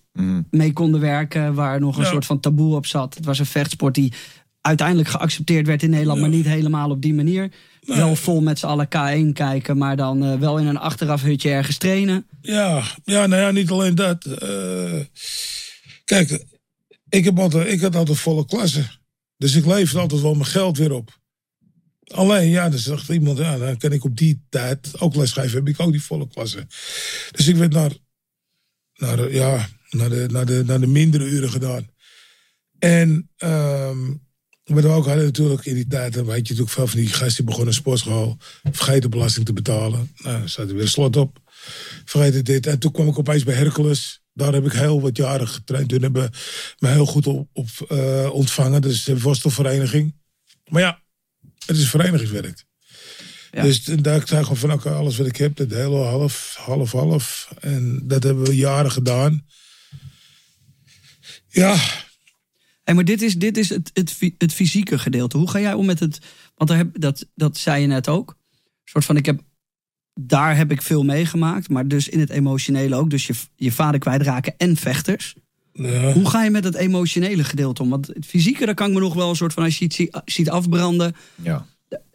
[0.50, 1.54] mee konden werken.
[1.54, 2.10] Waar nog een Ja.
[2.10, 3.16] soort van taboe op zat.
[3.16, 4.14] Het was een vechtsport die
[4.62, 6.20] uiteindelijk geaccepteerd werd in Nederland.
[6.20, 7.52] Maar niet helemaal op die manier.
[7.86, 9.78] Wel vol met z'n allen K1 kijken.
[9.78, 12.28] Maar dan eh, wel in een achterafhutje ergens trainen.
[12.42, 14.26] Ja, ja, nou ja, niet alleen dat.
[14.26, 15.00] Eh,
[16.06, 16.46] kijk,
[17.10, 18.86] ik, heb altijd, ik had altijd volle klasse.
[19.38, 21.22] Dus ik leefde altijd wel mijn geld weer op.
[22.04, 25.58] Alleen, ja, dan zegt iemand, ja, dan kan ik op die tijd ook lesgeven.
[25.58, 26.68] Heb ik ook die volle klasse.
[27.32, 27.92] Dus ik werd naar,
[28.96, 31.90] naar, ja, naar, de, naar, de, naar de mindere uren gedaan.
[32.80, 34.12] En ehm
[34.64, 37.36] wat we ook hadden natuurlijk in die tijd, weet je natuurlijk veel van die gasten
[37.36, 38.38] die begonnen een sportschool.
[38.72, 40.12] Vergeten belasting te betalen.
[40.18, 41.42] Nou, staat er weer slot op
[42.06, 42.68] vergeet het dit.
[42.68, 44.22] En toen kwam ik opeens bij Hercules.
[44.34, 45.90] Daar heb ik heel wat jaren getraind.
[45.90, 46.32] Toen hebben
[46.80, 48.82] me heel goed op, op eh, ontvangen.
[48.82, 50.16] Dus de worstelvereniging.
[50.68, 51.02] Maar ja,
[51.66, 52.64] het is verenigingswerk.
[53.52, 53.62] Ja.
[53.62, 56.92] Dus daar ik zei gewoon van oké, alles wat ik heb, dat hele half, half,
[56.92, 57.54] half.
[57.60, 59.46] En dat hebben we jaren gedaan.
[61.48, 61.78] Ja,
[62.84, 65.38] Hey, maar dit is, dit is het, het, het fysieke gedeelte.
[65.38, 66.20] Hoe ga jij om met het.
[66.56, 68.30] Want daar heb, dat, dat zei je net ook.
[68.30, 69.42] Een soort van: ik heb,
[70.14, 71.70] daar heb ik veel meegemaakt.
[71.70, 73.10] Maar dus in het emotionele ook.
[73.10, 75.36] Dus je, je vader kwijtraken en vechters.
[75.74, 76.12] ja.
[76.14, 77.90] Hoe ga je met het emotionele gedeelte om?
[77.90, 79.64] Want het fysieke, daar kan ik me nog wel een soort van.
[79.64, 81.16] Als je iets zie- ziet afbranden.
[81.36, 81.66] Ja.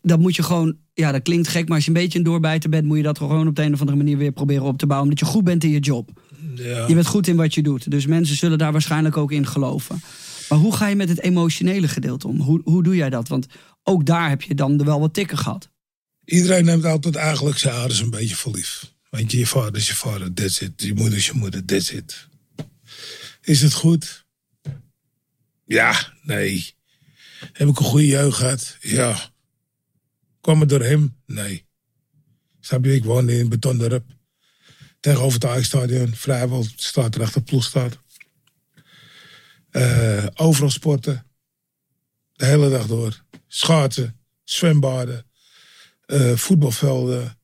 [0.03, 0.77] Dat moet je gewoon.
[0.95, 1.67] Ja, dat klinkt gek.
[1.67, 2.85] Maar als je een beetje een doorbijter bent.
[2.87, 5.09] moet je dat gewoon op de een of andere manier weer proberen op te bouwen.
[5.11, 6.11] Omdat je goed bent in je job.
[6.55, 6.87] ja.
[6.87, 7.91] Je bent goed in wat je doet.
[7.91, 10.01] Dus mensen zullen daar waarschijnlijk ook in geloven.
[10.49, 12.41] Maar hoe ga je met het emotionele gedeelte om?
[12.41, 13.29] Hoe, hoe doe jij dat?
[13.29, 13.47] Want
[13.83, 15.71] ook daar heb je dan wel wat tikken gehad.
[16.25, 18.61] Iedereen neemt altijd eigenlijk zijn ouders een beetje voor.
[19.11, 20.83] Weet je, vader is je vader, that's it.
[20.83, 22.29] Je moeder is je moeder, that's it.
[23.41, 24.27] Is het goed?
[25.65, 26.75] Ja, nee.
[27.53, 28.77] Heb ik een goede jeugd gehad?
[28.81, 29.31] Ja.
[30.41, 31.17] Kwam het door hem?
[31.27, 31.65] Nee.
[32.61, 34.05] Snap je, ik woonde in Betondorp.
[35.01, 36.15] Tegenover het Ajax-stadion.
[36.15, 37.99] Vrijwel staat er achter ploeg staat.
[39.71, 41.27] Eh, overal sporten.
[42.33, 43.25] De hele dag door.
[43.47, 45.27] Schaatsen, zwembaden
[46.07, 47.39] eh, voetbalvelden.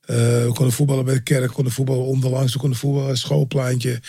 [0.00, 4.02] Eh, we konden voetballen bij de kerk, konden voetballen onderlangs, we konden voetballen schoolpleintje.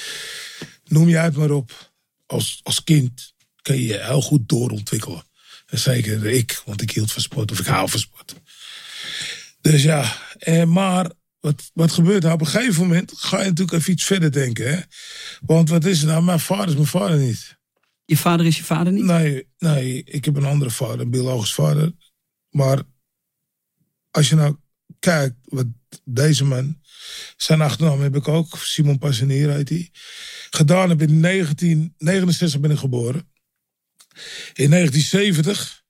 [0.86, 1.92] Noem je het maar op.
[2.26, 5.24] Als, als kind kun je je heel goed doorontwikkelen.
[5.66, 8.36] En zeker ik, want ik hield van sport of ik hou van sport.
[9.62, 10.18] Dus ja,
[10.66, 12.32] maar wat, wat gebeurt er?
[12.32, 14.72] Op een gegeven moment ga je natuurlijk even iets verder denken.
[14.72, 14.80] Hè?
[15.42, 16.24] Want wat is er nou?
[16.24, 17.59] Mijn vader is mijn vader niet.
[18.10, 19.04] Je vader is je vader niet?
[19.04, 21.94] Nee, nee, ik heb een andere vader, een biologisch vader.
[22.50, 22.84] Maar
[24.12, 24.56] als je nou
[25.00, 25.66] kijkt wat
[26.04, 26.82] deze man,
[27.38, 29.90] zijn achternaam heb ik ook, Simon Passanier heet hij,
[30.50, 33.30] gedaan heb in 1969 ben ik geboren.
[34.54, 35.84] In 1970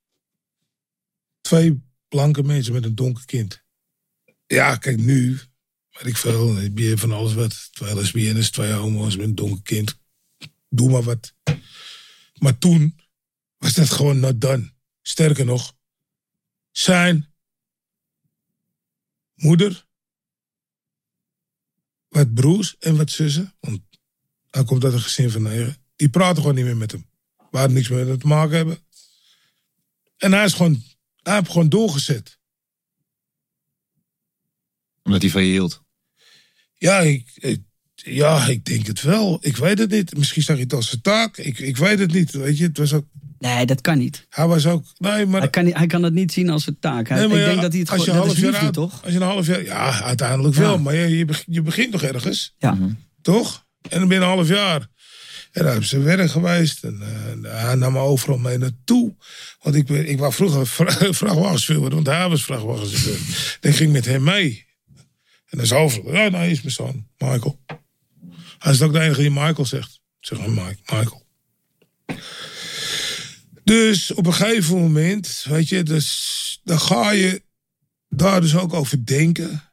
[1.42, 3.64] twee blanke mensen met een donker kind.
[4.48, 5.40] Ja, kijk nu,
[5.90, 7.70] weet ik veel, bier van alles wat.
[7.72, 10.00] Twee lesbiennes, twee homo's met een donker kind.
[10.70, 11.34] Doe maar wat.
[12.40, 13.00] Maar toen
[13.58, 14.74] was dat gewoon not done.
[15.02, 15.76] Sterker nog,
[16.72, 17.34] zijn
[19.34, 19.88] moeder,
[22.08, 23.82] wat broers en wat zussen, want
[24.50, 27.10] hij komt uit een gezin van negen, die praten gewoon niet meer met hem.
[27.52, 28.86] Waar niks meer mee te maken hebben.
[30.18, 30.84] En hij is gewoon,
[31.16, 32.40] hij heeft gewoon doorgezet.
[35.04, 35.84] Omdat hij van je hield.
[36.74, 37.68] Ja, ik, ik-
[38.06, 39.38] ja, ik denk het wel.
[39.42, 40.18] Ik weet het niet.
[40.18, 41.38] Misschien zag je het als zijn taak.
[41.38, 42.32] Ik, ik weet het niet.
[42.32, 43.06] Weet je, het was ook,
[43.40, 44.26] Nee, dat kan niet.
[44.30, 44.86] hij was ook.
[44.98, 45.40] Nee, maar.
[45.42, 47.08] Hij kan, hij kan het niet zien als een taak.
[47.08, 48.52] Hij, nee, maar ik ja, denk dat hij het als je Dat is half jaar
[48.52, 49.04] liefde, toch?
[49.04, 49.64] Als je een half jaar.
[49.64, 50.78] Ja, uiteindelijk wel.
[50.80, 52.56] Maar je, je, beg- je begint nog ergens.
[52.58, 52.78] Ja.
[53.22, 53.66] Toch?
[53.90, 54.80] En dan binnen een half jaar.
[55.52, 56.84] En dan hebben ze werk geweest.
[56.84, 57.02] En
[57.44, 59.16] eh, hij nam me overal mee naartoe.
[59.62, 61.90] Want ik, ben- ik wou vroeger vra- vrachtwagenchauffeur.
[61.96, 63.58] Want hij was vrachtwagenchauffeur.
[63.60, 64.68] Dan ging ik met hem mee.
[65.50, 66.14] En dan is overal.
[66.14, 67.08] Ja, nou, hier is mijn zoon.
[67.18, 67.60] Michael.
[68.60, 70.02] Hij is ook de enige die Michael zegt.
[70.20, 71.28] Zeg maar Mike, Michael.
[73.64, 77.44] Dus op een gegeven moment, weet je, dus, dan ga je
[78.10, 79.64] daar dus ook over denken.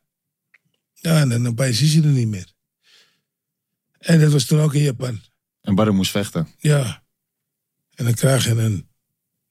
[0.94, 2.52] Ja, en dan opeens is hij er niet meer.
[3.98, 5.20] En dat was toen ook in Japan.
[5.60, 6.48] En Barre moest vechten.
[6.58, 7.02] Ja.
[7.94, 8.88] En dan krijg je een,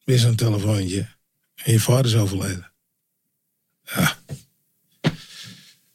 [0.03, 1.09] weer zo'n telefoontje.
[1.55, 2.71] En je vader is overleden.
[3.81, 4.17] Ja.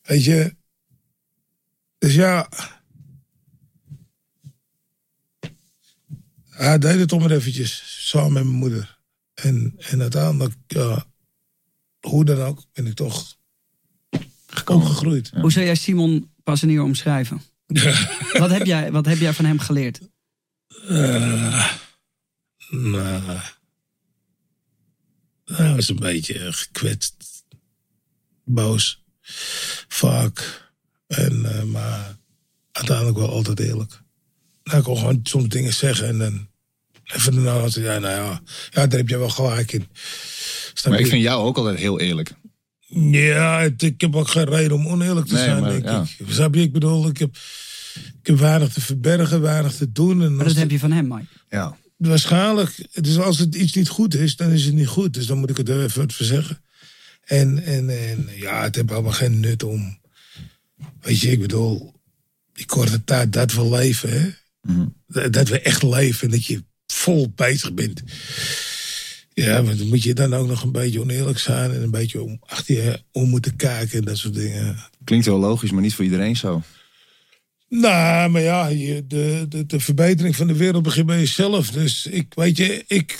[0.03, 0.57] Weet je.
[1.99, 2.49] Dus ja.
[6.61, 7.83] Hij deed het om maar eventjes.
[8.09, 8.99] Samen met mijn moeder.
[9.35, 11.07] En, en uiteindelijk, ja.
[12.01, 13.37] Hoe dan ook, ben ik toch
[14.65, 15.31] opgegroeid.
[15.35, 17.43] Hoe zou jij Simon Passanier omschrijven?
[18.43, 20.01] wat, heb jij, wat heb jij van hem geleerd?
[20.89, 21.71] Eh,
[22.71, 23.39] nou,
[25.45, 27.45] hij was een beetje gekwetst.
[28.45, 29.05] Boos.
[29.89, 30.69] Vaak.
[31.07, 32.17] En, eh, maar
[32.73, 34.03] uiteindelijk wel altijd eerlijk.
[34.63, 36.50] Hij kon gewoon soms dingen zeggen en dan
[37.15, 39.87] even hij, ja, nou ja, ja, daar heb je wel gelijk in.
[40.75, 41.11] Snap Maar ik je?
[41.11, 42.33] vind jou ook altijd heel eerlijk.
[43.11, 46.03] Ja, het- ik heb ook geen reden om oneerlijk te Nee, zijn, maar denk ja.
[46.19, 46.27] ik.
[46.29, 46.61] Snap je?
[46.61, 47.37] Ik bedoel, ik heb,
[48.21, 50.23] ik heb weinig te verbergen, weinig te doen.
[50.23, 51.27] En Maar dat heb je van hem, Mike.
[51.49, 51.77] Ja.
[51.97, 52.87] Waarschijnlijk.
[52.93, 55.15] Dus als het iets niet goed is, dan is het niet goed.
[55.15, 56.63] Dus dan moet ik het er even voor zeggen.
[57.25, 59.99] En, en, en ja, het heeft allemaal geen nut om.
[61.01, 61.95] Weet je, ik bedoel,
[62.53, 64.31] die korte tijd dat we leven, hè?
[65.07, 68.03] Dat- Dat we echt leven en dat je vol bezig bent.
[69.35, 72.23] Ja, maar dan moet je dan ook nog een beetje oneerlijk zijn en een beetje
[72.23, 74.77] om achter je om moeten kijken en dat soort dingen.
[75.05, 76.63] Klinkt wel logisch, maar niet voor iedereen zo.
[77.69, 81.71] Nou, maar ja, de, de, de verbetering van de wereld begint bij jezelf.
[81.71, 83.19] Dus ik, weet je, ik,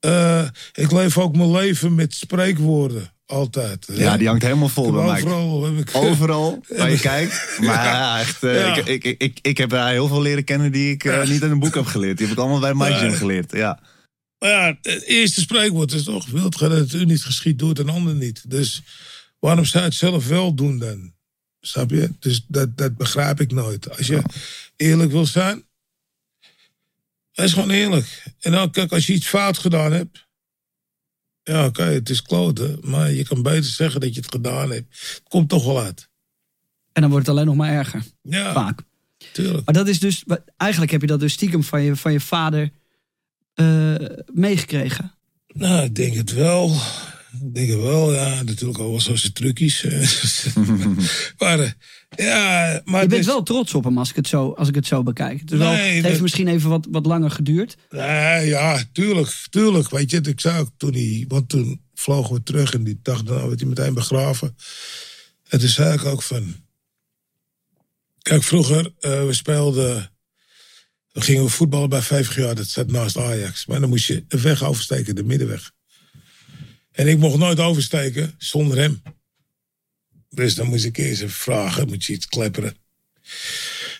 [0.00, 3.13] eh, ik leef ook mijn leven met spreekwoorden.
[3.26, 3.86] Altijd.
[3.86, 3.94] hè.
[3.94, 5.22] Ja, die hangt helemaal vol bij mij.
[5.22, 5.94] Overal heb ik...
[5.94, 7.48] Overal waar je kijkt.
[7.60, 8.76] Maar ja, echt, eh, Ja.
[8.76, 11.50] Ik, ik, ik, ik heb daar heel veel leren kennen die ik eh, niet in
[11.50, 12.16] een boek heb geleerd.
[12.16, 13.16] Die heb ik allemaal bij Mike Jim Nee.
[13.16, 13.52] geleerd.
[13.52, 13.80] Ja.
[14.38, 16.26] Maar ja, het eerste spreekwoord is toch...
[16.26, 18.50] Wilt gij dat het u niet geschiet, doet een ander niet.
[18.50, 18.82] Dus
[19.38, 21.12] waarom zou je het zelf wel doen dan?
[21.60, 22.10] Snap je?
[22.18, 23.96] Dus dat, dat begrijp ik nooit.
[23.96, 24.22] Als je
[24.76, 25.64] eerlijk wil zijn...
[27.32, 28.22] Wees gewoon eerlijk.
[28.40, 30.26] En dan, kijk, als je iets fout gedaan hebt...
[31.44, 32.78] Ja, oké, het is kloten.
[32.82, 34.86] Maar je kan beter zeggen dat je het gedaan hebt.
[35.00, 36.08] Het komt toch wel uit.
[36.92, 38.02] En dan wordt het alleen nog maar erger.
[38.22, 38.82] Ja, Vaak.
[39.32, 39.64] tuurlijk.
[39.64, 40.24] Maar dat is dus...
[40.56, 42.70] Eigenlijk heb je dat dus stiekem van je, van je vader
[43.54, 43.94] eh,
[44.32, 45.12] meegekregen.
[45.46, 46.76] Nou, ik denk het wel.
[47.42, 48.42] Ik denk het wel, ja.
[48.42, 49.82] Natuurlijk al wel zo zijn trucjes.
[51.38, 51.70] maar eh,
[52.16, 54.74] ja, maar Je bent dus- wel trots op hem als ik het zo, als ik
[54.74, 55.40] het zo bekijk.
[55.40, 57.76] Het, is wel, het heeft misschien even wat, wat langer geduurd.
[57.90, 59.90] Nee, ja, tuurlijk, tuurlijk.
[59.90, 61.24] Weet je, ik ook toen hij...
[61.28, 64.56] Want toen vlogen we terug en die dag daarna werd hij meteen begraven.
[65.48, 66.62] En toen zei ik ook van...
[68.18, 70.12] Kijk, vroeger, eh, we speelden...
[71.12, 73.66] Dan gingen we voetballen bij vijf jaar, dat zat naast Ajax.
[73.66, 75.72] Maar dan moest je een weg oversteken, de middenweg.
[76.94, 79.02] En ik mocht nooit oversteken zonder hem.
[80.28, 82.76] Dus dan moest ik eerst even vragen, moet je iets klepperen.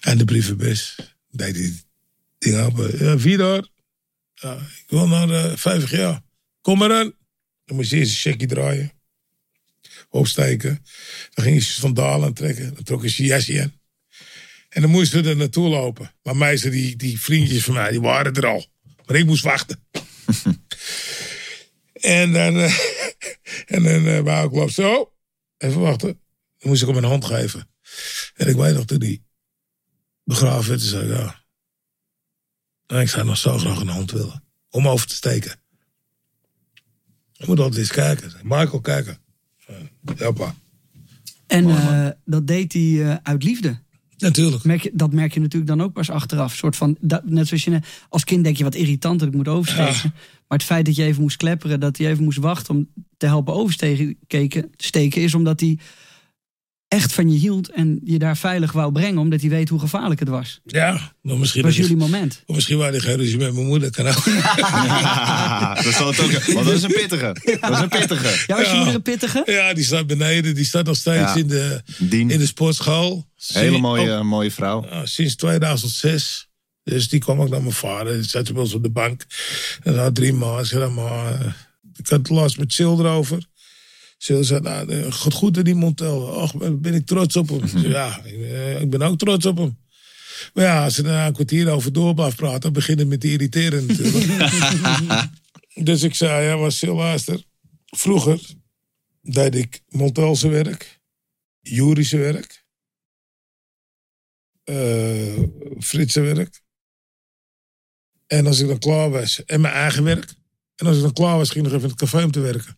[0.01, 0.97] En de brievenbus,
[1.31, 1.73] deed hij
[2.39, 2.99] ding open.
[2.99, 3.63] Ja,
[4.35, 6.23] ja, ik wil naar uh, 50 jaar.
[6.61, 7.13] Kom maar aan.
[7.65, 8.93] Dan moest je eerst een checkje draaien.
[10.09, 10.85] Opsteken.
[11.31, 12.75] Dan ging je zijn sandalen aantrekken.
[12.75, 13.81] Dan trok je zijn jasje aan.
[14.69, 16.15] En dan moesten we er naartoe lopen.
[16.23, 18.67] Maar meestal die, die vriendjes van mij, die waren er al.
[19.07, 19.85] Maar ik moest wachten.
[22.05, 22.79] en dan, eh,
[23.75, 24.73] en dan uh, wou ik lopen.
[24.73, 25.13] Zo,
[25.59, 26.21] even wachten.
[26.59, 27.69] Dan moest ik hem een hand geven.
[28.35, 29.25] En ik weet nog toen die
[30.25, 31.43] begraven werd, zei ik, ja.
[32.87, 34.45] Nou, ik zou nog zo graag een hand willen.
[34.71, 35.57] Om over te steken.
[37.33, 38.33] Je moet altijd eens kijken.
[38.43, 39.19] Michael, kijken.
[40.17, 40.55] Ja, pa.
[41.47, 43.83] En eh, dat deed hij uit liefde.
[44.19, 44.65] Natuurlijk.
[44.65, 46.55] Merk je, dat merk je natuurlijk dan ook pas achteraf.
[46.55, 49.49] Soort van, dat, net zoals je als kind denk je wat irritant dat ik moet
[49.49, 50.13] oversteken.
[50.49, 53.27] Maar het feit dat je even moest klepperen, dat hij even moest wachten om te
[53.27, 54.17] helpen oversteken
[54.77, 55.79] steken, is omdat hij
[56.89, 60.21] echt van je hield en je daar veilig wou brengen, omdat hij weet hoe gevaarlijk
[60.21, 60.61] het was.
[60.65, 62.43] Ja, maar misschien, Dat was jullie moment.
[62.47, 63.91] of misschien waren die geen ruzie met mijn moeder.
[63.91, 64.25] Kan ook.
[64.25, 66.31] Ja, dat zal het ook.
[66.55, 67.37] Want dat is een pittige.
[67.61, 68.45] Dat is een pittige.
[68.47, 69.43] Ja, was je moeder een pittige?
[69.47, 70.55] Ja, die staat beneden.
[70.55, 71.35] Die staat nog steeds Ja.
[71.35, 72.31] in, de, Dien.
[72.31, 73.29] in de sportschool.
[73.47, 74.87] Hele mooie, Oh, mooie vrouw.
[74.91, 76.49] ja, sinds 2006.
[76.83, 78.13] Dus die kwam ook naar mijn vader.
[78.15, 79.27] Die zat bij ons op de bank.
[79.83, 80.65] En had drie maanden.
[80.65, 81.31] Ik eh,
[81.97, 83.47] ik had het laatst met Sil erover.
[84.25, 86.23] Sil zei, nou, eh, goed in die Montel.
[86.23, 87.69] Och, ben ik trots op hem.
[87.69, 89.79] Zei, ja, ik, eh, ik ben ook trots op hem.
[90.55, 93.21] Maar ja, als ze daar een kwartier over door blijft praten, dan begint het met
[93.21, 94.51] te irriteren natuurlijk.
[95.89, 97.45] dus ik zei, ja, maar Sil, luister.
[97.85, 98.41] Vroeger
[99.23, 101.01] deed ik Montelse werk,
[101.61, 102.65] Jurische werk,
[105.81, 106.63] Fritse werk.
[108.27, 110.35] En als ik dan klaar was, en mijn eigen werk.
[110.77, 112.41] En als ik dan klaar was, ging ik nog even in het café om te
[112.41, 112.77] werken.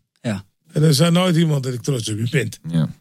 [0.76, 2.48] En er zei nooit iemand dat ik trots op je ben.
[2.68, 2.94] Ja.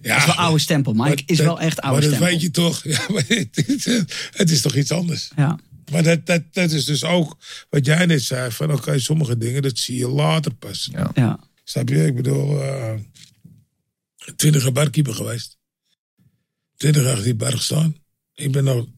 [0.00, 0.92] Ja, Dat is wel oude stempel.
[0.92, 2.32] Mike maar is dat- wel echt oude Maar dat stempel.
[2.32, 2.82] weet je toch.
[2.94, 3.84] Ja, maar het, is,
[4.30, 5.30] het is toch iets anders.
[5.36, 5.58] Ja.
[5.90, 7.36] Maar dat, dat, dat is dus ook
[7.70, 8.50] wat jij net zei.
[8.50, 10.88] Van oké, sommige dingen, dat zie je later pas.
[10.92, 11.10] Ja.
[11.14, 11.40] Ja.
[11.64, 12.06] Snap je?
[12.06, 12.94] Ik bedoel, eh
[14.36, 15.56] twintig jaar barkeeper geweest.
[16.76, 17.96] Twintig jaar die bar gestaan.
[18.34, 18.88] Ik ben nou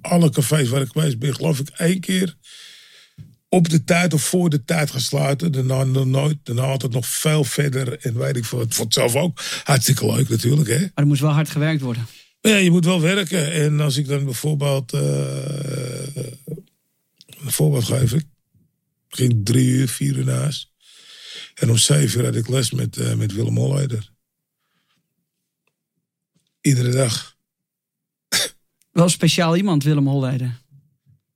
[0.00, 2.36] alle cafés waar ik geweest ben, geloof ik één keer
[3.52, 5.52] op de tijd of voor de tijd gesluiten.
[5.52, 6.38] Daarna nooit.
[6.42, 7.98] Daarna altijd nog veel verder.
[7.98, 8.60] En weet ik veel.
[8.60, 10.68] Ik vond het zelf ook hartstikke leuk natuurlijk.
[10.68, 10.78] Hè?
[10.78, 12.06] Maar er moest wel hard gewerkt worden.
[12.42, 13.52] Maar ja, je moet wel werken.
[13.52, 14.92] En als ik dan bijvoorbeeld.
[14.92, 16.16] eh,
[17.44, 18.24] een voorbeeld geef ik.
[19.08, 20.70] ging drie uur, vier uur naast.
[21.54, 24.10] En om zeven uur had ik les met, eh, met Willem Holleder.
[26.60, 27.36] Iedere dag.
[28.92, 30.60] Wel speciaal iemand, Willem Holleder.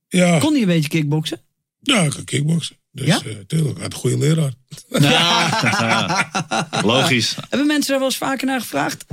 [0.07, 1.39] Ja, Kon hij een beetje kickboksen?
[1.85, 2.75] Ja ik kan kickboksen.
[2.91, 3.21] Dus Ja?
[3.25, 4.53] eh, tuurlijk, ik had een goede leraar.
[6.83, 7.35] Logisch.
[7.49, 9.05] Hebben mensen daar wel eens vaker naar gevraagd?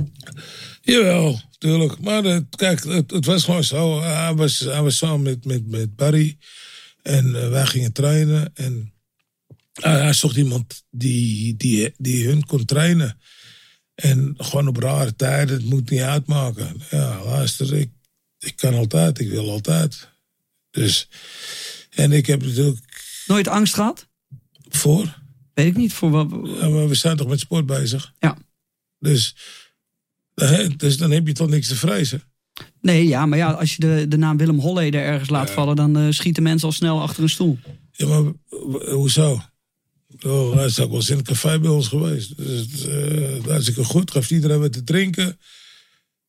[0.81, 1.99] Jawel, tuurlijk.
[1.99, 4.01] Maar eh, kijk, het, het was gewoon zo.
[4.01, 6.37] Hij was, hij was samen met, met, met Barry.
[7.01, 8.51] En eh, wij gingen trainen.
[8.53, 8.93] En
[9.73, 13.19] eh, hij zocht iemand die, die, die hun kon trainen.
[13.95, 16.81] En gewoon op rare tijden, het moet niet uitmaken.
[16.89, 17.89] Ja, luister, ik,
[18.39, 20.09] ik kan altijd, ik wil altijd.
[20.71, 21.07] Dus,
[21.95, 22.79] en ik heb natuurlijk
[23.27, 24.07] Nooit angst gehad?
[24.69, 25.21] voor.
[25.53, 25.93] Weet ik niet.
[25.93, 26.27] Voor wat,
[26.59, 28.13] Ja, maar we zijn toch met sport bezig.
[28.19, 28.37] ja.
[28.99, 29.35] Dus,
[30.35, 32.23] eh, dus dan heb je toch niks te vrezen.
[32.81, 35.97] Nee, ja, maar ja, als je de, de naam Willem Holleder ergens laat vallen, dan
[35.97, 37.59] eh, schieten mensen al snel achter een stoel.
[37.91, 38.31] Ja, maar
[38.93, 39.41] hoezo?
[40.25, 42.37] Oh, hij is ook wel eens in het café bij ons geweest.
[42.37, 44.11] Dus, eh daar is ik goed.
[44.11, 45.39] Geeft iedereen wat te drinken.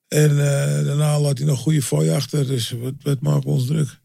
[0.08, 2.46] En eh, daarna laat hij nog goede fooi achter.
[2.46, 4.00] Dus wat, wat maken we ons druk?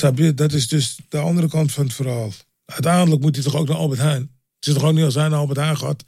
[0.00, 0.34] Snap je?
[0.34, 2.32] Dat is dus de andere kant van het verhaal.
[2.64, 4.20] Uiteindelijk moet hij toch ook naar Albert Heijn.
[4.58, 6.04] Het is toch ook niet als hij naar Albert Heijn gaat...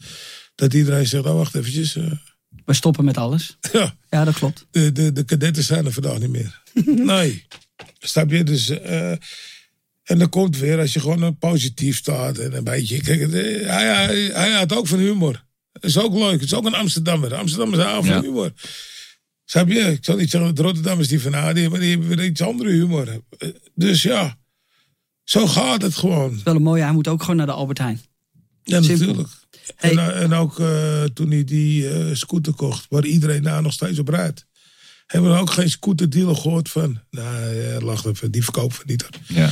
[0.55, 1.97] dat iedereen zegt, oh wacht eventjes.
[1.97, 2.11] eh,
[2.65, 3.57] We stoppen met alles.
[3.73, 4.67] ja, Ja, dat klopt.
[4.71, 6.63] de, de, de kadetten zijn er vandaag niet meer.
[7.15, 7.47] nee.
[7.99, 8.43] Snap je?
[8.45, 9.11] Dus, eh,
[10.03, 13.01] en dan komt weer als je gewoon een positief staat en een beetje.
[13.03, 13.31] Kijk, eh,
[13.69, 15.45] hij, hij, hij had ook van humor.
[15.73, 16.33] Dat is ook leuk.
[16.33, 17.35] Het is ook een Amsterdammer.
[17.35, 18.29] Amsterdammers houden van Ja.
[18.29, 18.53] humor.
[19.45, 19.79] Snap je?
[19.81, 22.71] Ik zal niet zeggen dat Rotterdammers die van Aardie, maar die hebben weer iets andere
[22.71, 23.09] humor.
[23.39, 24.39] Eh, Dus ja,
[25.25, 26.41] zo gaat het gewoon.
[26.45, 28.01] Wel een mooie, hij moet ook gewoon naar de Albert Heijn.
[28.63, 29.07] Ja, Simpel.
[29.07, 29.29] natuurlijk.
[29.77, 29.91] Hey.
[29.91, 33.73] En, eh, en ook eh, toen hij die eh, scooter kocht, waar iedereen daar nog
[33.73, 34.47] steeds op rijdt.
[35.07, 37.01] Hebben we ook geen scooterdealer gehoord van.
[37.11, 39.09] Nou, ja, lacht even, die verkoopt we niet.
[39.29, 39.51] Ja.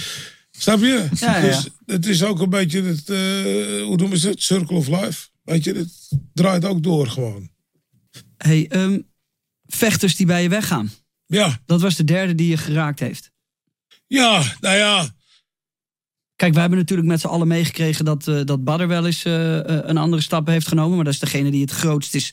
[0.51, 1.09] Snap je?
[1.15, 4.43] Ja, ja, Dus het is ook een beetje het, eh, hoe noemen ze het?
[4.43, 5.29] Circle of life.
[5.43, 5.89] Weet je, het
[6.35, 7.51] draait ook door gewoon.
[8.37, 8.99] Hey, ehm,
[9.75, 10.91] vechters die bij je weggaan.
[11.27, 13.31] Ja, Dat was de derde die je geraakt heeft.
[14.07, 15.09] ja, nou ja.
[16.37, 19.59] Kijk, wij hebben natuurlijk met z'n allen meegekregen dat, eh dat Badder wel eens eh,
[19.59, 20.95] eh, een andere stap heeft genomen.
[20.97, 22.33] Maar dat is degene die het grootst is,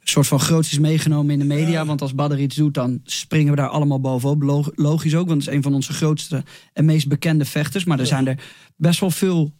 [0.00, 1.84] een soort van grootst is meegenomen in de media.
[1.86, 4.42] Want als Badder iets doet, dan springen we daar allemaal bovenop.
[4.42, 7.84] Log- Logisch ook, want het is een van onze grootste en meest bekende vechters.
[7.84, 8.38] Maar er zijn er
[8.76, 9.52] best wel veel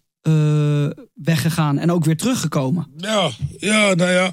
[1.14, 2.92] weggegaan en ook weer teruggekomen.
[2.96, 4.32] Ja, ja, nou ja.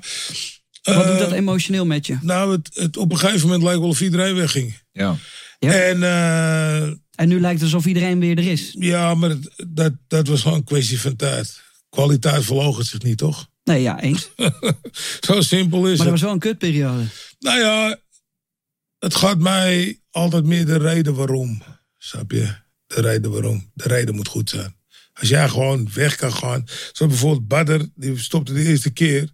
[0.81, 2.17] Wat doet dat emotioneel met je?
[2.21, 4.79] Nou, het, het, op een gegeven moment leek wel of iedereen wegging.
[4.91, 5.15] Ja.
[5.59, 5.73] Ja.
[5.73, 6.81] En eh,
[7.15, 8.75] En nu lijkt het alsof iedereen weer er is.
[8.79, 11.61] ja, maar het- dat, dat was gewoon een kwestie van tijd.
[11.89, 13.47] Kwaliteit verloogt zich niet, toch?
[13.63, 14.29] Nee, ja, eens.
[15.19, 16.09] Zo simpel is Maar dat het.
[16.09, 17.03] was wel een kutperiode.
[17.39, 17.99] Nou ja,
[18.99, 21.61] het gaat mij altijd meer de reden waarom.
[21.97, 22.55] Snap je?
[22.87, 23.71] De reden waarom.
[23.73, 24.75] De reden moet goed zijn.
[25.13, 26.63] Als jij gewoon weg kan gaan.
[26.91, 29.29] Zoals bijvoorbeeld Badder, die stopte de eerste keer.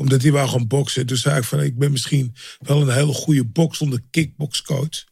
[0.00, 1.06] Omdat hij wou gaan boksen.
[1.06, 5.04] Toen zei ik van, ik ben misschien wel een hele goede boksende kickboxcoach.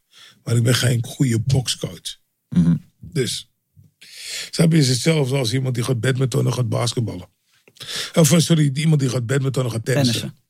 [0.43, 2.17] Maar ik ben geen goede boxcoach.
[2.49, 2.75] Mhm.
[2.99, 3.51] Dus,
[4.49, 7.29] snap je, is hetzelfde als iemand die gaat badmintonnen gaat basketballen.
[8.13, 10.13] Of eh, sorry, iemand die gaat badmintonnen gaat tennissen.
[10.13, 10.43] Tennissen.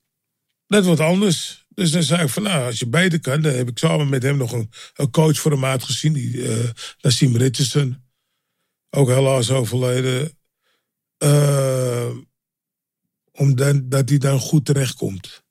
[0.67, 1.65] Dat wordt anders.
[1.69, 4.23] Dus dan zei ik van, nou, als je beide kan, dan heb ik samen met
[4.23, 6.69] hem nog een, een coach voor hem uitgezien, die eh
[7.01, 8.03] Nassim Richardson.
[8.89, 10.37] Ook helaas overleden.
[11.17, 12.09] Eh,
[13.39, 15.43] omdat dat hij dan goed terechtkomt.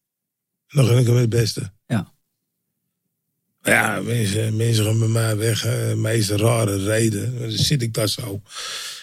[0.68, 1.72] Dan gun ik hem het beste.
[1.86, 2.12] Ja.
[3.60, 5.64] Maar Ja, mensen, mensen gaan met mij weg.
[5.64, 7.38] eh meest rare reden.
[7.38, 8.42] Dan zit ik daar zo.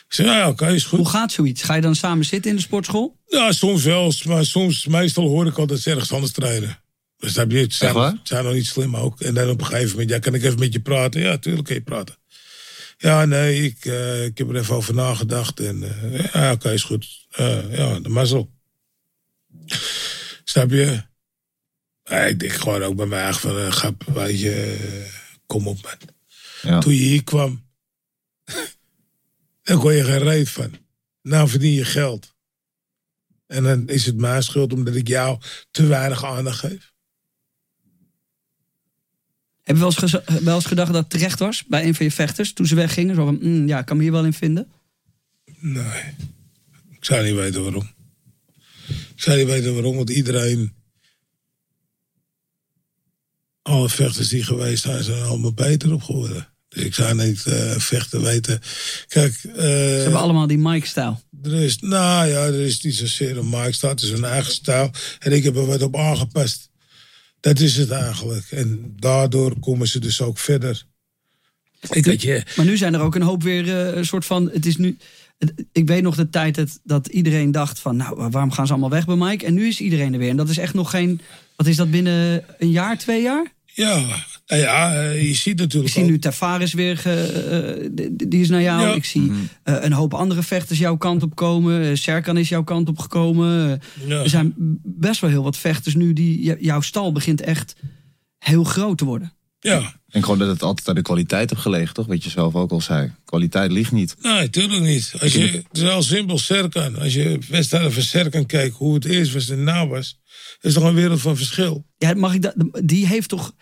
[0.08, 1.00] Ik zeg, nou ja, oké, is goed.
[1.00, 1.64] Hoe gaat zoiets?
[1.64, 3.18] Ga je dan samen zitten in de sportschool?
[3.28, 4.14] Ja, soms wel.
[4.28, 6.80] Maar soms, meestal hoor ik altijd ergens anders trainen.
[7.18, 9.22] Dus dat je, het zijn, zijn nog niet slim ook.
[9.22, 11.22] En dan op een gegeven moment, ja, kan ik even met je praten?
[11.22, 12.16] Ja, tuurlijk kan je praten.
[12.98, 15.60] Ja, nee, ik, eh, ik heb er even over nagedacht.
[15.60, 17.28] En eh, ja, oké, is goed.
[17.32, 18.54] Eh, ja, de mazzel.
[20.44, 21.04] Snap je?
[22.04, 25.14] Ik denk gewoon ook bij mij eigen van, eh, grap, weet je, eh,
[25.46, 26.14] kom op man.
[26.62, 26.80] Ja.
[26.80, 27.64] Toen je hier kwam,
[29.64, 30.78] dan kon je geen reet van.
[31.22, 32.34] Nou verdien je geld.
[33.48, 35.40] En dan is het mijn schuld omdat ik jou
[35.72, 36.94] te weinig aandacht geef.
[39.62, 40.12] Heb je wel eens,
[40.44, 43.16] wel eens gedacht dat het terecht was bij een van je vechters toen ze weggingen?
[43.16, 44.72] Zo van, mm, ja, ik kan me hier wel in vinden.
[45.60, 46.04] Nee,
[46.90, 47.95] ik zou niet weten waarom.
[49.16, 50.74] Ik zou niet weten waarom, want iedereen...
[53.62, 56.48] Alle vechters die geweest zijn, zijn allemaal beter op geworden.
[56.70, 58.62] Dus ik zou niet eh, vechten weten.
[59.08, 61.22] Kijk, eh, Ze hebben allemaal die Mike-stijl.
[61.44, 64.54] Er is, nou ja, er is niet zozeer een Mike staat, het is een eigen
[64.54, 64.92] stijl.
[65.20, 66.70] En ik heb er wat op aangepast.
[67.40, 68.52] Dat is het eigenlijk.
[68.52, 70.86] En daardoor komen ze dus ook verder.
[71.90, 74.50] Ik weet je, Maar nu zijn er ook een hoop weer eh, een soort van.
[74.52, 74.98] Het is nu.
[75.72, 77.96] Ik weet nog de tijd dat, dat iedereen dacht van.
[77.96, 79.46] Nou, waarom gaan ze allemaal weg bij Mike?
[79.46, 80.30] En nu is iedereen er weer.
[80.30, 81.22] En dat is echt nog geen.
[81.56, 83.54] Wat is dat binnen een jaar, twee jaar?
[83.74, 84.06] ja,
[84.48, 86.98] nou ja, eh, je ziet Ik natuurlijk zie ook- nu Tavares weer.
[86.98, 88.82] ge- eh, die- is naar jou.
[88.88, 88.94] Ja.
[88.94, 89.32] Ik zie
[89.64, 91.82] eh, een hoop andere vechters jouw kant op komen.
[91.84, 93.72] Eh, Serkan is jouw kant op gekomen.
[93.82, 94.22] Eh, Ja.
[94.22, 96.14] Er zijn best wel heel wat vechters nu.
[96.14, 97.76] die Jouw stal begint echt
[98.38, 99.34] heel groot te worden.
[99.60, 102.06] Ja, Denk gewoon dat het altijd aan de kwaliteit heb gelegen, toch?
[102.06, 103.12] Wat je zelf ook al zei.
[103.26, 104.16] Kwaliteit ligt niet.
[104.22, 105.14] nee, tuurlijk niet.
[105.20, 107.00] Als je, het is simpel, Serkan.
[107.00, 110.20] Als je wedstrijden van Serkan kijkt, hoe het eerst was en na was,
[110.62, 111.86] is toch een wereld van verschil.
[111.98, 112.54] Ja, mag ik dat?
[112.84, 113.54] Die heeft toch.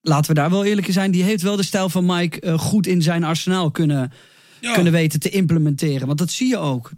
[0.00, 1.10] Laten we daar wel eerlijk in zijn.
[1.10, 4.12] Die heeft wel de stijl van Mike eh, goed in zijn arsenaal kunnen,
[4.60, 6.06] Ja, kunnen weten te implementeren.
[6.06, 6.90] Want dat zie je ook.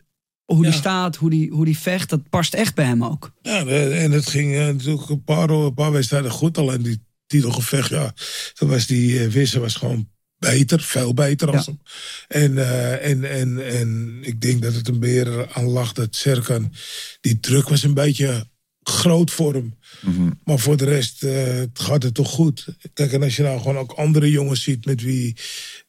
[0.44, 0.78] Hoe die Ja.
[0.78, 3.32] staat, hoe die, hoe die vecht, dat past echt bij hem ook.
[3.42, 6.58] Ja, en het ging eh, natuurlijk een paar, een paar wedstrijden goed.
[6.58, 7.00] Alleen die
[7.34, 8.14] titelgevecht, ja,
[8.54, 10.08] toen was die uh, Wisse was gewoon
[10.38, 11.72] beter, veel beter als Ja.
[11.72, 11.80] hem.
[12.42, 16.72] En, eh, en, en, en ik denk dat het een meer aan lag dat Serkan,
[17.20, 18.46] die druk was een beetje
[18.82, 19.78] groot voor hem.
[20.44, 22.66] Maar voor de rest eh, gaat het toch goed.
[22.92, 25.36] Kijk, en als je nou gewoon ook andere jongens ziet met wie,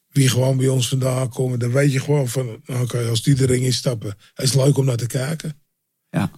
[0.10, 3.46] wie gewoon bij ons vandaan komen, dan weet je gewoon van, oké, als die de
[3.46, 5.62] ring instappen, het is leuk om naar te kijken.
[6.10, 6.32] Ja.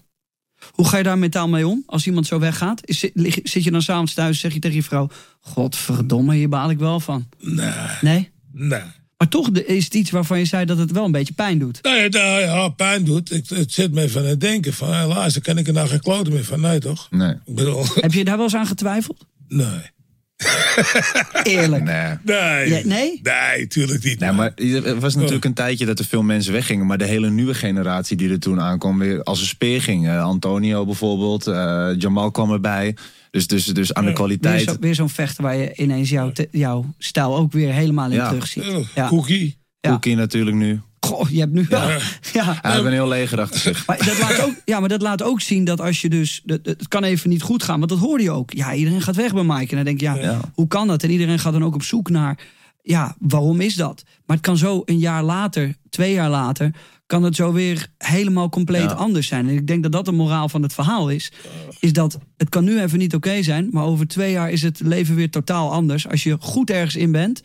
[0.72, 2.82] Hoe ga je daar mentaal mee om als iemand zo weggaat?
[2.88, 5.10] Is, zit, lig- zit je dan s'avonds thuis zeg je tegen je vrouw...
[5.42, 7.28] Godverdomme, hier baal ik wel van.
[7.40, 8.30] Nee, Nee?
[8.52, 8.82] nee.
[9.18, 11.80] Maar toch is het iets waarvan je zei dat het wel een beetje pijn doet.
[11.82, 13.32] Nee, nou ja, pijn doet.
[13.32, 16.00] Ik, het zit me van het denken van, helaas, dan kan ik er nou geen
[16.02, 16.62] kloten meer van.
[16.62, 17.08] Nee, toch?
[17.12, 17.32] Nee.
[17.46, 19.26] Ik bedoel, Heb je daar wel eens aan getwijfeld?
[19.48, 19.96] nee.
[21.44, 21.84] Eerlijk.
[21.84, 22.14] Nee.
[22.24, 22.70] Nee.
[22.70, 23.20] Ja, nee?
[23.24, 24.20] Nee, tuurlijk niet.
[24.20, 26.86] Nee, maar er was natuurlijk een tijdje dat er veel mensen weggingen.
[26.86, 30.08] Maar de hele nieuwe generatie die er toen aankwam weer als een speer ging.
[30.08, 32.96] Eh, Antonio bijvoorbeeld, eh, Jamal kwam erbij.
[33.32, 34.62] Dus, dus, dus aan de Weer kwaliteit.
[34.70, 38.16] zo- weer zo'n vechter waar je ineens jouw, te- jouw stijl ook weer helemaal in
[38.16, 38.28] Ja.
[38.28, 38.64] terug ziet.
[38.64, 38.88] Tuurlijk.
[38.96, 39.08] Ja.
[39.08, 39.58] Cookie.
[39.80, 39.90] Ja.
[39.90, 40.80] Cookie natuurlijk nu.
[41.08, 41.90] Goh, je hebt nu wel.
[42.34, 42.58] Ja.
[42.62, 43.86] Hij heeft een heel leger achter zich.
[43.86, 46.42] Maar dat laat ook, ja, maar dat laat ook zien dat als je dus.
[46.46, 48.54] dat- Het kan even niet goed gaan, want dat hoorde je ook.
[48.54, 49.70] Ja, iedereen gaat weg bij Mike.
[49.70, 50.40] En dan denk je, ja, Ja.
[50.54, 51.04] hoe kan dat?
[51.04, 52.38] En iedereen gaat dan ook op zoek naar.
[52.82, 54.04] Ja, waarom is dat?
[54.26, 56.72] Maar het kan zo een jaar later, twee jaar later.
[57.06, 58.88] kan het zo weer helemaal compleet Ja.
[58.92, 59.48] anders zijn.
[59.50, 61.32] En ik denk dat dat de moraal van het verhaal is.
[61.80, 63.68] Is dat het kan nu even niet oké zijn.
[63.72, 66.08] Maar over twee jaar is het leven weer totaal anders.
[66.08, 67.42] Als je goed ergens in bent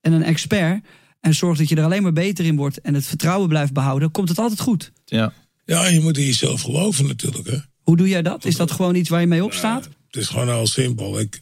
[0.00, 0.84] en een expert.
[1.20, 2.80] En zorgt dat je er alleen maar beter in wordt.
[2.80, 4.10] en het vertrouwen blijft behouden.
[4.10, 4.92] komt het altijd goed.
[5.04, 5.32] Ja.
[5.64, 7.58] Ja, je moet in jezelf geloven natuurlijk, hè.
[7.82, 8.44] Hoe doe jij dat?
[8.44, 9.84] Is dat gewoon iets waar je mee opstaat?
[9.84, 11.20] Het is gewoon heel simpel.
[11.20, 11.38] Ik,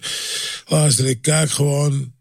[0.66, 2.12] luister, ik kijk gewoon.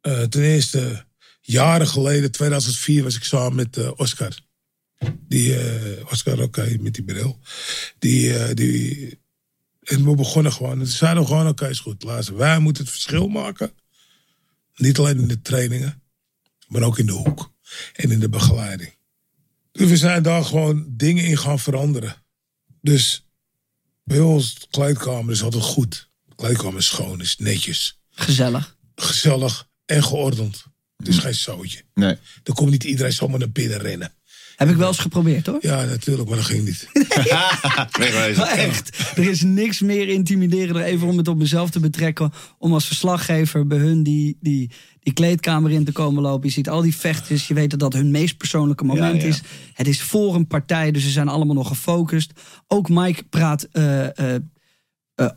[0.00, 1.04] eh, ten eerste,
[1.40, 4.38] jaren geleden, 2004, was ik samen met eh, Oscar.
[5.28, 7.38] Die, eh, Oscar, oké, met die bril.
[7.98, 9.18] Die, die,
[9.82, 10.72] en we begonnen gewoon.
[10.72, 12.02] En toen zeiden we gewoon, oké, is goed.
[12.02, 13.72] Luister, wij moeten het verschil maken.
[14.74, 16.02] Niet alleen in de trainingen,
[16.66, 17.52] maar ook in de hoek.
[17.92, 18.94] En in de begeleiding.
[19.72, 22.16] Dus we zijn daar gewoon dingen in gaan veranderen.
[22.80, 23.26] Dus
[24.04, 26.10] bij ons, de kleedkamer is altijd goed.
[26.24, 28.76] De kleedkamer is schoon, is netjes, Gezellig.
[28.94, 30.64] gezellig en geordend.
[30.96, 31.82] Het is geen zootje.
[31.94, 32.16] Nee.
[32.44, 34.12] Er komt niet iedereen zomaar naar binnen rennen.
[34.56, 35.58] Heb ik wel eens geprobeerd hoor.
[35.60, 36.88] Ja, natuurlijk, maar dat ging niet.
[37.98, 38.36] Wegwezen.
[38.44, 42.72] Maar echt, er is niks meer intimiderender, even om het op mezelf te betrekken, om
[42.72, 46.46] als verslaggever bij hun die, die, die kleedkamer in te komen lopen.
[46.46, 49.34] Je ziet al die vechters, je weet dat dat hun meest persoonlijke moment Ja, ja.
[49.34, 49.42] is.
[49.72, 52.32] Het is voor een partij, dus ze zijn allemaal nog gefocust.
[52.68, 54.40] Ook Mike praat eh, eh,
[55.14, 55.28] eh,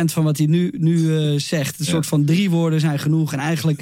[0.00, 1.78] 2% van wat hij nu, nu eh, zegt.
[1.78, 1.90] Een Ja.
[1.90, 3.32] soort van drie woorden zijn genoeg.
[3.32, 3.80] En eigenlijk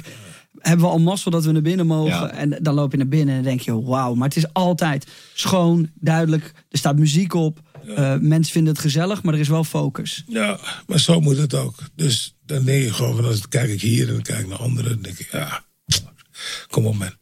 [0.67, 2.11] hebben we al mazzel dat we naar binnen mogen.
[2.11, 2.29] Ja.
[2.31, 4.13] En dan loop je naar binnen en dan denk je, wauw.
[4.13, 6.51] Maar het is altijd schoon, duidelijk.
[6.69, 7.59] Er staat muziek op.
[7.95, 10.23] Eh, mensen vinden het gezellig, maar er is wel focus.
[10.27, 11.75] Ja, maar zo moet het ook.
[11.95, 14.57] Dus dan denk je gewoon, van, dan kijk ik hier en dan kijk ik naar
[14.57, 14.91] anderen.
[14.91, 15.63] Dan denk ik, ja,
[16.69, 17.13] kom op man.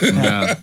[0.00, 0.58] Ja.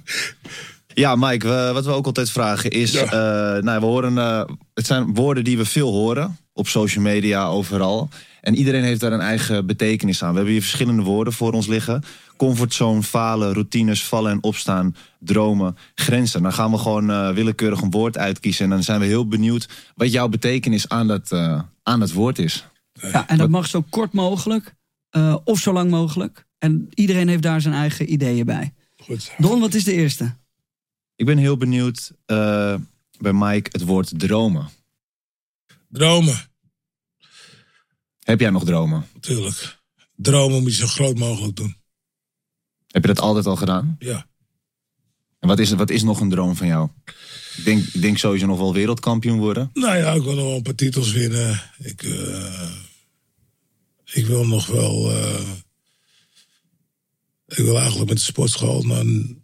[0.94, 2.92] Ja, Mike, we- wat we ook altijd vragen is...
[2.92, 3.04] Ja.
[3.04, 4.44] eh, nou, we horen, eh,
[4.74, 6.38] het zijn woorden die we veel horen.
[6.60, 8.10] Op social media, overal.
[8.42, 10.30] En iedereen heeft daar een eigen betekenis aan.
[10.30, 12.04] We hebben hier verschillende woorden voor ons liggen.
[12.38, 16.42] Comfortzone, falen, routines, vallen en opstaan, dromen, grenzen.
[16.42, 18.64] Dan gaan we gewoon eh, willekeurig een woord uitkiezen.
[18.64, 22.40] En dan zijn we heel benieuwd wat jouw betekenis aan dat, eh, aan dat woord
[22.40, 22.66] is.
[22.94, 24.76] Ja, en dat mag zo kort mogelijk
[25.10, 26.46] eh, of zo lang mogelijk.
[26.58, 28.74] En iedereen heeft daar zijn eigen ideeën bij.
[28.98, 29.32] Goed.
[29.38, 30.36] Don, wat is de eerste?
[31.16, 32.76] Ik ben heel benieuwd eh,
[33.20, 34.70] bij Mike het woord dromen.
[35.90, 36.49] Dromen,
[38.30, 39.08] Heb jij nog dromen?
[39.14, 39.80] natuurlijk.
[40.16, 41.76] Dromen moet je zo groot mogelijk doen.
[42.88, 43.96] Heb je dat altijd al gedaan?
[44.00, 44.28] Ja.
[45.40, 46.90] En wat is, wat is nog een droom van jou?
[47.58, 49.70] Ik denk, ik denk sowieso nog wel wereldkampioen worden.
[49.74, 51.62] Nou ja, ik wil nog wel een paar titels winnen.
[51.78, 52.72] Ik, eh,
[54.14, 55.12] ik wil nog wel.
[55.12, 55.50] eh,
[57.48, 59.38] ik wil eigenlijk met de sportschool dan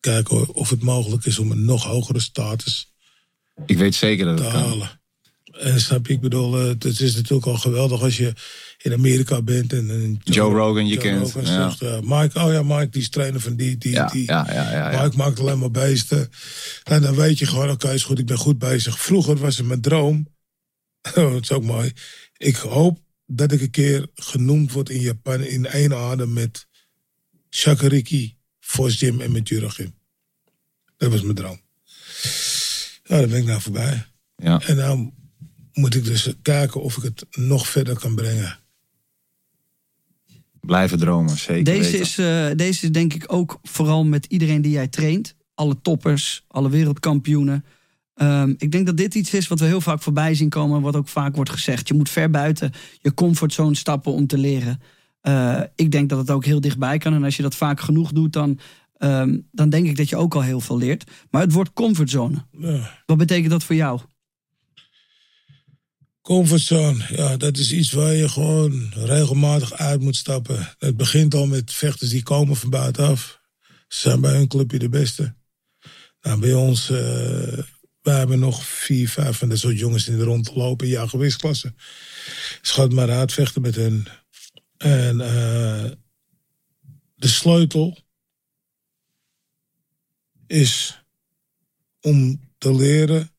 [0.00, 2.92] kijken of het mogelijk is om een nog hogere status
[3.66, 4.62] Ik weet zeker dat te het kan.
[4.62, 4.99] halen.
[5.60, 8.32] En snap je, ik bedoel, eh, het is natuurlijk al geweldig als je
[8.78, 11.74] in Amerika bent en, en Joe Rogan, je Joe kent, Rogan ja.
[11.78, 14.24] eh, Mike, oh ja, Mike, die is trainer van die, die, Ja, die.
[14.24, 15.02] ja.
[15.02, 16.30] Mike maakt alleen maar beesten.
[16.84, 18.98] En dan weet je gewoon, oké, is goed, ik ben goed bezig.
[19.00, 20.28] Vroeger was het mijn droom.
[21.14, 21.92] Oh, dat is ook mooi.
[22.36, 26.66] Ik hoop dat ik een keer genoemd word in Japan in één adem met
[27.50, 29.94] Shakariki, Vos Gym en met Juragim.
[30.96, 31.60] Dat was mijn droom.
[33.04, 34.06] Nou, daar ben ik nou voorbij.
[34.36, 34.60] Ja.
[34.66, 35.10] En nou
[35.80, 38.58] moet ik dus kijken of ik het nog verder kan brengen.
[40.60, 42.00] Blijven dromen, zeker Deze weten.
[42.00, 45.34] is, eh, deze is denk ik ook vooral met iedereen die jij traint.
[45.54, 47.64] Alle toppers, alle wereldkampioenen.
[48.14, 50.80] Ehm, ik denk dat dit iets is wat we heel vaak voorbij zien komen.
[50.80, 51.88] Wat ook vaak wordt gezegd.
[51.88, 54.80] Je moet ver buiten je comfortzone stappen om te leren.
[55.20, 57.14] Eh, ik denk dat het ook heel dichtbij kan.
[57.14, 58.58] En als je dat vaak genoeg doet, dan,
[58.96, 61.10] ehm, dan denk ik dat je ook al heel veel leert.
[61.30, 62.44] Maar het woord comfortzone.
[62.58, 63.02] Ja.
[63.06, 64.00] Wat betekent dat voor jou?
[66.22, 70.74] Comfortzone, ja, dat is iets waar je gewoon regelmatig uit moet stappen.
[70.78, 73.40] Het begint al met vechters die komen van buitenaf.
[73.88, 75.34] Ze zijn bij hun clubje de beste.
[76.20, 77.58] Nou, bij ons, eh
[78.02, 81.74] wij hebben nog vier, vijf van dat soort jongens in de rond lopen, ja, gewichtsklasse.
[82.62, 84.06] Schat maar uit, vechten met hen.
[84.76, 85.90] En eh,
[87.14, 87.98] de sleutel
[90.46, 91.02] is
[92.00, 93.30] om te leren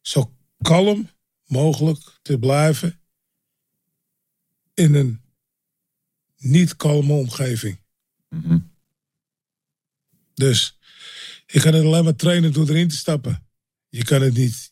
[0.00, 1.10] zo kalm
[1.50, 3.00] mogelijk te blijven
[4.74, 5.20] in een
[6.36, 7.80] niet kalme omgeving.
[8.28, 8.58] Mhm.
[10.34, 10.78] Dus
[11.46, 13.46] je kan het alleen maar trainen door erin te stappen.
[13.88, 14.70] Je kan het niet,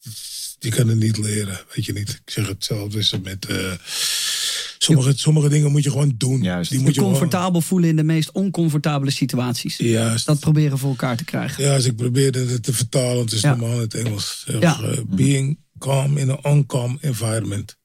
[0.59, 2.09] je kan het niet leren, weet je niet.
[2.09, 3.75] Ik zeg hetzelfde is het met eh,
[4.95, 6.43] sommige, sommige dingen moet je gewoon doen.
[6.43, 6.71] Juist.
[6.71, 9.77] Die Je moet je gewoon- comfortabel voelen in de meest oncomfortabele situaties.
[9.77, 10.27] Juist.
[10.27, 11.65] Dat proberen voor elkaar te krijgen.
[11.65, 13.49] Ja, als ik probeerde het te vertalen, het is Ja.
[13.57, 14.43] normaal in het Engels.
[14.47, 14.81] Zeg, Ja.
[14.83, 17.77] eh, being calm in an uncalm environment.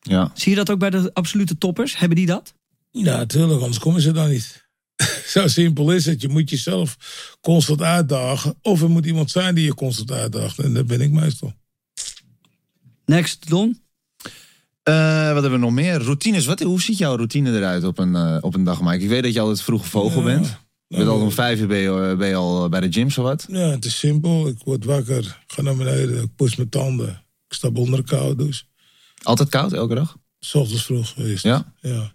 [0.00, 0.30] Ja.
[0.34, 1.98] Zie je dat ook bij de absolute toppers?
[1.98, 2.54] Hebben die dat?
[2.90, 4.66] Ja, natuurlijk, anders komen ze dan niet.
[5.34, 6.20] Zo simpel is het.
[6.20, 6.96] Je moet jezelf
[7.40, 8.54] constant uitdagen.
[8.62, 10.58] Of er moet iemand zijn die je constant uitdaagt.
[10.58, 11.52] En dat ben ik meestal.
[13.06, 13.80] Next, Don.
[14.88, 16.02] Eh, wat hebben we nog meer?
[16.02, 16.46] Routines.
[16.46, 19.02] Wat, hoe ziet jouw routine eruit op een, eh, op een dag, Mike?
[19.02, 20.56] Ik weet dat je altijd vroeg vogel bent.
[20.88, 23.22] Nou, al om vijf uur ben je, eh, ben je al bij de gym, zo
[23.22, 23.46] wat?
[23.48, 24.48] Ja, het is simpel.
[24.48, 27.08] Ik word wakker, ga naar beneden, ik poets mijn tanden.
[27.48, 28.62] Ik stap onder de koude douche.
[29.22, 30.16] Altijd koud, elke dag?
[30.40, 31.42] S ochtends vroeg geweest.
[31.42, 31.72] Ja?
[31.80, 32.12] Ja.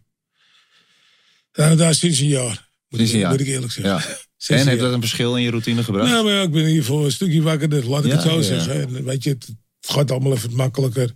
[1.51, 2.69] Ja, daar sinds een jaar.
[2.89, 3.31] Moet, Sinds een jaar.
[3.31, 3.93] moet ik eerlijk zeggen.
[3.93, 4.17] Ja.
[4.47, 6.09] En heeft dat een verschil in je routine gebracht?
[6.09, 8.41] Ja, maar ja, ik ben ieder geval een stukje wakkerder, laat ik Ja, het zo
[8.41, 8.95] zeggen.
[8.95, 9.47] En weet je, het,
[9.81, 11.13] het gaat allemaal even makkelijker.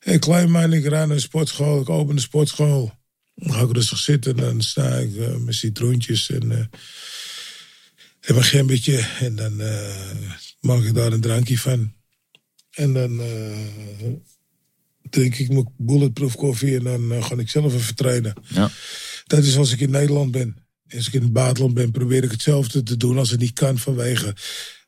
[0.00, 2.92] Ik klein man, ik rijd naar de sportschool, ik open de sportschool.
[3.34, 6.66] Dan ga ik rustig zitten en dan sta ik eh, met citroentjes en, eh
[8.20, 9.06] en mijn gembetje.
[9.20, 10.10] En dan eh,
[10.60, 11.92] maak ik daar een drankje van.
[12.70, 14.12] En dan eh,
[15.10, 18.34] drink ik mijn bulletproof koffie en dan eh, ga ik zelf even trainen.
[18.48, 18.70] Ja.
[19.26, 20.56] Dat is als ik in Nederland ben.
[20.94, 23.78] Als ik in het buitenland ben, probeer ik hetzelfde te doen als het niet kan
[23.78, 24.34] vanwege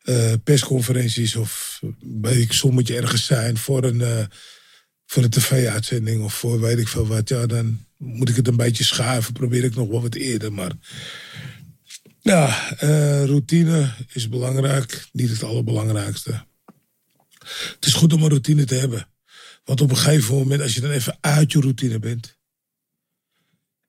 [0.03, 1.81] eh, persconferenties of
[2.21, 4.25] weet ik, sommetje ergens zijn voor een, eh,
[5.11, 7.29] voor een tv-uitzending of voor weet ik veel wat.
[7.29, 9.33] Ja, dan moet ik het een beetje schuiven.
[9.33, 10.53] Probeer ik nog wel wat eerder.
[10.53, 10.73] Maar
[12.21, 15.09] ja, eh, routine is belangrijk.
[15.13, 16.45] Niet het allerbelangrijkste.
[17.75, 19.09] Het is goed om een routine te hebben.
[19.65, 22.39] Want op een gegeven moment, als je dan even uit je routine bent.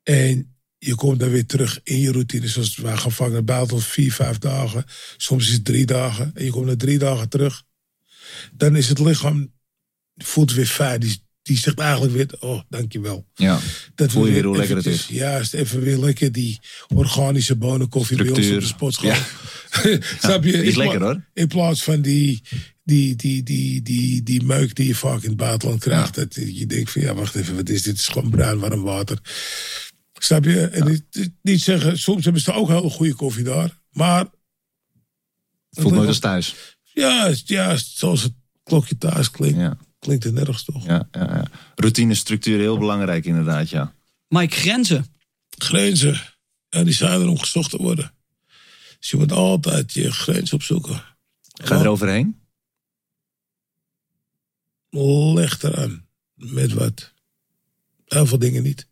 [0.03, 2.47] En je komt dan weer terug in je routine.
[2.47, 4.85] Zoals wij gaan vangen buiten vier, vijf dagen.
[5.17, 6.31] Soms is het drie dagen.
[6.33, 7.63] En je komt na drie dagen terug.
[8.51, 9.51] Dan is het lichaam,
[10.15, 10.99] voelt weer fijn.
[10.99, 13.27] Die, die zegt eigenlijk weer, oh, dankjewel.
[13.33, 13.59] Ja.
[13.95, 15.07] Dat Voel je we weer hoe lekker het is.
[15.07, 16.59] Juist, even weer lekker die
[16.95, 19.09] organische bonenkoffie bij ons op de sportschool.
[19.09, 19.25] Ja.
[20.19, 20.63] Snap je?
[20.63, 21.23] Is lekker, hoor.
[21.33, 22.41] In plaats van die,
[22.83, 26.15] die, die, die, die, die meuk die je vaak in het buitenland krijgt.
[26.15, 27.91] Dat je denkt van, ja, wacht even, wat is dit?
[27.91, 29.19] Het is gewoon bruin warm water.
[30.13, 30.67] Snap je?
[30.67, 33.79] En niet, niet zeggen, soms hebben ze ook hele goede koffie daar.
[33.91, 34.25] Maar
[35.71, 36.55] Voelt nooit als thuis.
[36.93, 38.33] ja, ja, zoals het
[38.63, 40.85] klokje thuis klinkt, Ja, klinkt het nergens toch.
[40.85, 41.45] ja, ja, ja.
[41.75, 43.93] Routine, structuur, heel belangrijk inderdaad, ja.
[44.27, 45.05] Mike, grenzen.
[45.49, 46.21] Grenzen,
[46.69, 48.11] ja, die zijn er om gezocht te worden.
[48.99, 51.03] Dus je moet altijd je grens opzoeken.
[51.63, 52.39] Ga er overheen.
[54.89, 56.05] Leg eraan.
[56.33, 57.13] Met wat?
[58.05, 58.87] Heel veel dingen niet.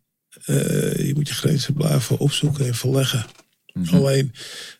[0.45, 3.25] Eh, je moet je grenzen blijven opzoeken en verleggen.
[3.91, 4.33] Alleen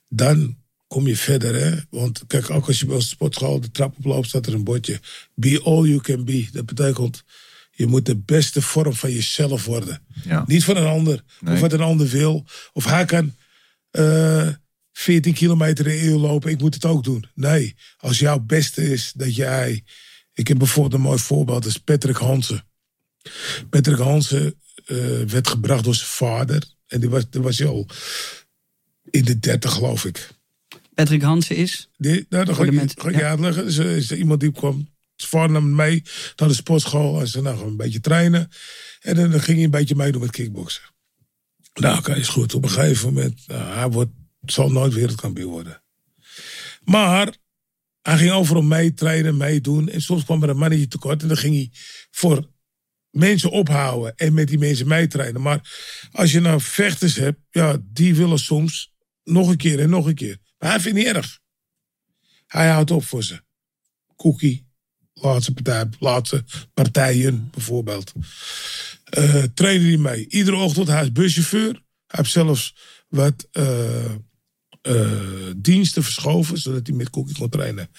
[0.08, 0.58] dan
[0.90, 1.56] kom je verder.
[1.56, 1.78] Hè?
[1.90, 5.00] Want kijk, ook als je bij de sportschool de trap oploopt, staat er een bordje.
[5.34, 6.48] Be all you can be.
[6.52, 7.24] Dat betekent,
[7.72, 10.02] je moet de beste vorm van jezelf worden.
[10.24, 10.44] Ja.
[10.48, 11.24] Niet van een ander.
[11.40, 11.54] Nee.
[11.54, 12.46] Of wat een ander wil.
[12.74, 13.36] Of hij kan
[13.92, 14.50] eh
[15.00, 16.52] 14 kilometer in een uur lopen.
[16.52, 17.26] Ik moet het ook doen.
[17.36, 19.84] Nee, als jouw beste is dat jij...
[20.34, 21.64] Ik heb bijvoorbeeld een mooi voorbeeld.
[21.64, 22.66] Dat is Patrick Hansen.
[23.70, 26.64] Patrick Hansen eh, werd gebracht door zijn vader.
[26.88, 27.88] En die was, die was al
[29.10, 30.30] in de 30 geloof ik.
[31.00, 31.90] Patrick Hansen is.
[31.98, 33.30] Die, nou, dan ga Voor de ik, mensen, ga ik je ja.
[33.30, 33.66] uitleggen.
[33.66, 36.04] Dus, eh, is er iemand die kwam, zijn vader nam hem mee
[36.36, 37.20] naar de sportschool.
[37.20, 38.52] En ze nou, een beetje trainen.
[39.02, 40.84] En dan, dan ging hij een beetje meedoen met kickboksen.
[41.74, 42.54] Nou, oké, is goed.
[42.54, 44.12] Op een gegeven moment, nou, hij wordt,
[44.46, 45.84] zal nooit wereldkampioen worden.
[46.84, 47.36] Maar
[48.02, 49.90] hij ging overal mee trainen, meedoen.
[49.90, 51.22] En soms kwam er een mannetje tekort.
[51.22, 51.70] En dan ging hij
[52.12, 52.50] voor
[53.10, 55.42] mensen ophouden en met die mensen meetrainen.
[55.42, 55.72] Maar
[56.12, 58.94] als je nou vechters hebt, ja, die willen soms
[59.24, 60.38] nog een keer en nog een keer.
[60.60, 61.40] Maar hij vindt niet erg.
[62.48, 63.42] Hij houdt op voor ze.
[64.16, 64.68] Cookie,
[65.14, 66.44] laatste partij, laatste
[66.74, 68.12] partijen bijvoorbeeld.
[69.04, 70.28] Eh trainen die mee.
[70.28, 71.72] Iedere ochtend, hij is buschauffeur.
[71.74, 72.76] Hij heeft zelfs
[73.08, 74.12] wat eh,
[74.82, 77.90] eh, diensten verschoven, zodat hij met Cookie kon trainen.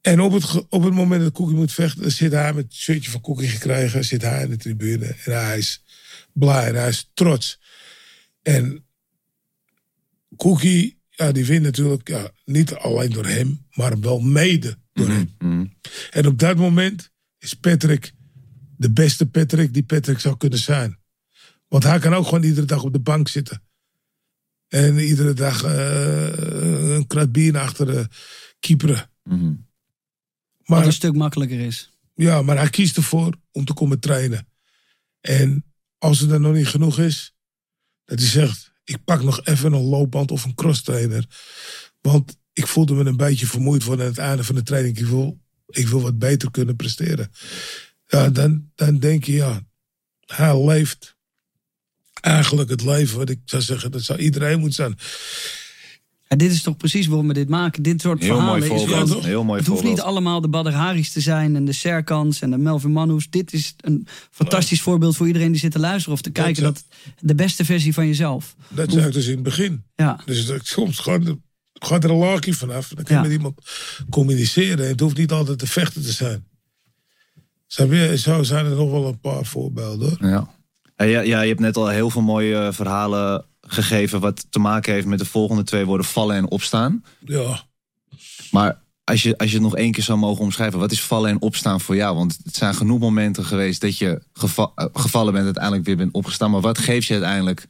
[0.00, 3.10] En op het, op het moment dat Cookie moet vechten, zit hij met het shirtje
[3.10, 5.06] van Cookie gekregen, zit hij in de tribune.
[5.06, 5.84] En hij is
[6.32, 7.60] blij en hij is trots.
[8.42, 8.86] En
[10.36, 15.34] Cookie, ja, die wint natuurlijk ja, niet alleen door hem, maar wel mede door hem.
[15.38, 15.66] Mhm.
[16.10, 18.12] En op dat moment is Patrick
[18.76, 20.98] de beste Patrick die Patrick zou kunnen zijn.
[21.68, 23.62] Want hij kan ook gewoon iedere dag op de bank zitten.
[24.68, 28.08] En iedere dag eh, een krat bier naar achteren
[28.58, 29.10] keeperen.
[29.24, 29.44] Mhm.
[29.44, 29.58] Wat
[30.78, 31.90] Maar, een stuk makkelijker is.
[32.14, 34.48] ja, maar hij kiest ervoor om te komen trainen.
[35.20, 35.64] En
[35.98, 37.34] als het dan nog niet genoeg is,
[38.04, 41.26] dat hij zegt: Ik pak nog even een loopband of een crosstrainer.
[42.00, 44.98] Want ik voelde me een beetje vermoeid worden aan het einde van de training.
[44.98, 47.30] Ik wil, ik wil wat beter kunnen presteren.
[48.06, 49.62] Ja, dan, dan denk je, ja,
[50.26, 51.16] hij leeft
[52.20, 54.98] eigenlijk het leven wat ik zou zeggen, dat zou iedereen moeten zijn.
[56.32, 57.82] Ja, dit is toch precies waarom we dit maken.
[57.82, 59.08] Dit soort Heel verhalen mooi is voorbeeld.
[59.22, 59.28] Ja?
[59.28, 62.50] Heel mooi Het hoeft niet allemaal de Badr Haris te zijn en de Serkans en
[62.50, 63.30] de Melvin Manhoes.
[63.30, 66.62] Dit is een fantastisch voorbeeld voor iedereen die zit te luisteren of te kijken.
[66.62, 66.84] Dat- Dat
[67.20, 68.54] de beste versie van jezelf.
[68.68, 69.82] Dat zei ik dus in het begin.
[69.94, 71.40] Ja, Dus dat, soms gewoon,
[71.72, 72.88] gaat er een laagje vanaf.
[72.88, 73.28] Dan kan je Ja.
[73.28, 73.58] met iemand
[74.10, 74.84] communiceren.
[74.84, 76.44] En het hoeft niet altijd te vechten te zijn.
[77.66, 80.28] Zo zijn er nog wel een paar voorbeelden hoor.
[80.30, 80.48] Ja.
[80.96, 84.58] Ja, ja, ja, je hebt net al heel veel mooie eh, verhalen gegeven wat te
[84.58, 87.04] maken heeft met de volgende twee woorden vallen en opstaan.
[87.24, 87.64] Ja.
[88.50, 91.30] Maar als je, als je het nog één keer zou mogen omschrijven, wat is vallen
[91.30, 92.16] en opstaan voor jou?
[92.16, 96.12] Want het zijn genoeg momenten geweest dat je geva- eh, gevallen bent, uiteindelijk weer bent
[96.14, 96.50] opgestaan.
[96.50, 97.66] Maar wat geeft je uiteindelijk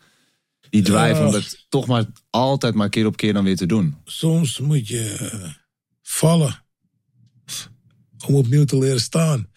[0.70, 1.26] die drive Ja.
[1.26, 3.96] om dat toch maar altijd maar keer op keer dan weer te doen?
[4.04, 5.50] Soms moet je eh,
[6.02, 6.60] vallen.
[8.26, 9.48] Om opnieuw te leren staan.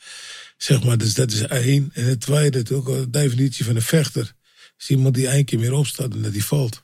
[0.57, 1.89] Zeg maar, dus dat is één.
[1.93, 4.34] En het tweede, ook de definitie van een vechter.
[4.79, 6.83] Is iemand die één keer meer opstaat en dat hij valt.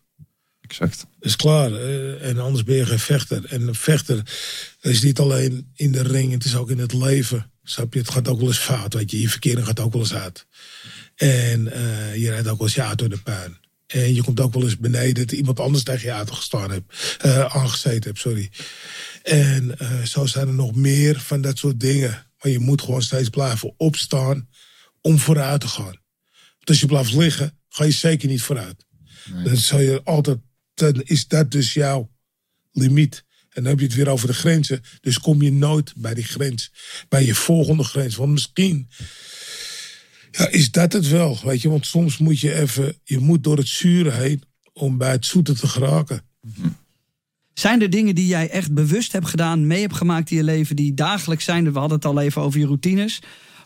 [0.61, 1.05] Exact.
[1.19, 1.73] is klaar.
[2.17, 3.45] en anders ben je geen vechter.
[3.45, 4.23] En een vechter
[4.81, 7.51] is niet alleen in de ring, het is ook in het leven.
[7.63, 7.99] Snap je?
[7.99, 8.93] Het gaat ook wel eens fout.
[8.93, 10.45] Weet je, je verkering gaat ook wel eens uit.
[11.15, 13.57] En eh, je rijdt ook wel eens je in de puin.
[13.87, 17.17] En je komt ook wel eens beneden dat iemand anders tegen je auto gestaan hebt.
[17.19, 18.51] eh, aangezeten hebt, sorry.
[19.23, 22.25] En eh, zo zijn er nog meer van dat soort dingen.
[22.41, 24.47] Maar je moet gewoon steeds blijven opstaan
[25.01, 25.85] om vooruit te gaan.
[25.85, 28.85] Want als je blijft liggen, ga je zeker niet vooruit.
[29.43, 30.37] Dan zal je altijd,
[30.73, 32.11] dan is dat dus jouw
[32.71, 33.23] limiet.
[33.49, 34.81] En dan heb je het weer over de grenzen.
[35.01, 36.71] Dus kom je nooit bij die grens.
[37.09, 38.15] Bij je volgende grens.
[38.15, 38.89] Want misschien
[40.31, 41.39] ja, is dat het wel.
[41.43, 44.43] Weet je, want soms moet je even, je moet door het zure heen
[44.73, 46.21] om bij het zoete te geraken.
[47.53, 50.75] Zijn er dingen die jij echt bewust hebt gedaan, mee hebt gemaakt in je leven,
[50.75, 51.73] die dagelijks zijn?
[51.73, 53.19] We hadden het al even over je routines.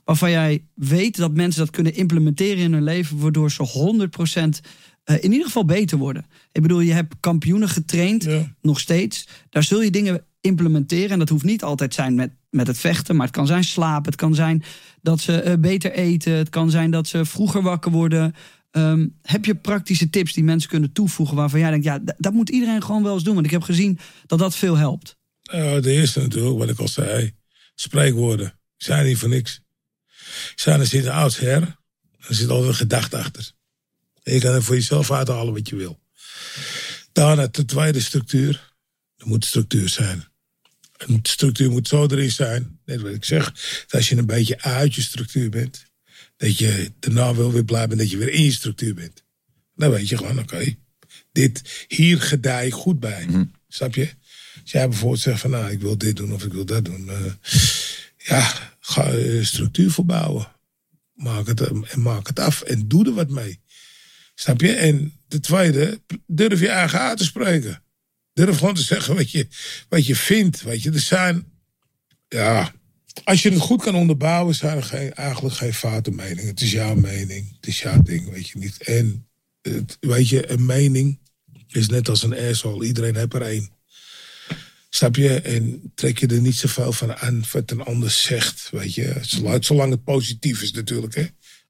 [0.05, 4.61] Waarvan jij weet dat mensen dat kunnen implementeren in hun leven, waardoor ze 100%
[5.03, 6.25] eh, in ieder geval beter worden.
[6.51, 8.55] Ik bedoel, je hebt kampioenen getraind, Ja.
[8.61, 9.27] nog steeds.
[9.49, 11.09] Daar zul je dingen implementeren.
[11.09, 14.05] En dat hoeft niet altijd zijn met, met het vechten, maar het kan zijn slapen.
[14.05, 14.63] Het kan zijn
[15.01, 16.33] dat ze eh, beter eten.
[16.33, 18.33] Het kan zijn dat ze vroeger wakker worden.
[18.71, 22.49] Ehm, heb je praktische tips die mensen kunnen toevoegen waarvan jij denkt, ja, dat moet
[22.49, 23.33] iedereen gewoon wel eens doen.
[23.33, 25.17] Want ik heb gezien dat dat veel helpt.
[25.53, 27.31] Uh, de eerste natuurlijk, wat ik al zei.
[27.75, 28.53] Spreekwoorden.
[28.77, 29.61] Zijn niet voor niks.
[30.55, 31.75] Zijn er zit een oudsher.
[32.27, 33.51] Er zit altijd een gedachte achter.
[34.23, 35.99] En je kan er voor jezelf uithalen wat je wil.
[37.11, 38.73] Daarna de tweede structuur.
[39.17, 40.25] Er moet structuur zijn.
[40.97, 42.79] Een structuur moet zo erin zijn.
[42.85, 43.51] Net wat ik zeg.
[43.81, 45.85] Dat als je een beetje uit je structuur bent.
[46.37, 49.23] Dat je daarna wel weer blij bent dat je weer in je structuur bent.
[49.75, 50.75] Dan weet je gewoon, oké.
[51.31, 53.27] dit, hier gedij ik goed bij.
[53.67, 54.09] Snap je?
[54.61, 57.09] Als jij bijvoorbeeld zegt van, nou, ik wil dit doen of ik wil dat doen.
[57.09, 57.33] eh,
[58.17, 60.47] ja, ga eh, structuur verbouwen.
[61.13, 63.59] Maak het, eh, en maak het af en doe er wat mee.
[64.35, 64.73] Snap je?
[64.73, 67.83] En de tweede, durf je eigen uit te spreken.
[68.33, 69.47] Durf gewoon te zeggen wat je,
[69.89, 70.61] wat je vindt.
[70.61, 71.45] Weet je, er zijn,
[72.27, 72.73] ja,
[73.23, 76.47] als je het goed kan onderbouwen, zijn er geen, eigenlijk geen foute meningen.
[76.47, 78.83] Het is jouw mening, het is jouw ding, weet je niet.
[78.83, 79.27] En,
[79.99, 81.19] weet je, een mening
[81.67, 82.85] is net als een asshole.
[82.85, 83.69] Iedereen heeft er één.
[84.95, 85.41] Snap je?
[85.41, 89.17] En trek je er niet zoveel van aan wat een ander zegt, weet je.
[89.21, 91.25] Zolang, zolang het positief is natuurlijk, hè.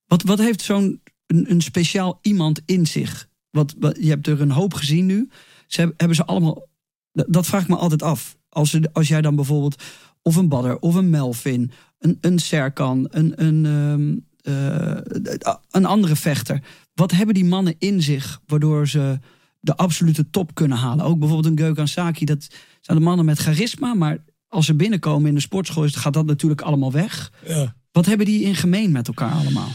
[0.07, 3.29] Wat, wat heeft zo'n een, een speciaal iemand in zich?
[3.51, 5.29] Wat, wat, je hebt er een hoop gezien nu.
[5.67, 6.67] Ze hebben, hebben ze allemaal.
[7.11, 8.37] Dat, vraag ik me altijd af.
[8.49, 9.83] Als, ze, als jij dan bijvoorbeeld.
[10.21, 14.17] Of een Badder, of een Melvin, een, een Serkan, een, een, ehm,
[14.55, 16.61] eh, een andere vechter.
[16.93, 19.19] Wat hebben die mannen in zich waardoor ze
[19.59, 21.05] de absolute top kunnen halen?
[21.05, 22.25] Ook bijvoorbeeld een Gökhan Saki.
[22.25, 22.47] Dat
[22.85, 23.93] zijn de mannen met charisma.
[23.93, 27.31] Maar als ze binnenkomen in de sportschool, is- gaat dat natuurlijk allemaal weg.
[27.47, 27.75] Ja.
[27.91, 29.71] Wat hebben die in gemeen met elkaar allemaal?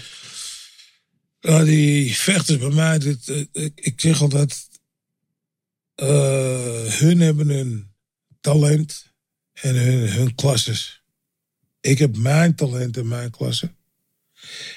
[1.64, 4.68] Die vechters bij mij, dit, eh, ik, ik zeg altijd,
[5.94, 7.90] eh, hun hebben hun
[8.40, 9.06] talent
[9.52, 11.02] en hun, hun klasses.
[11.80, 13.72] Ik heb mijn talent en mijn klasse.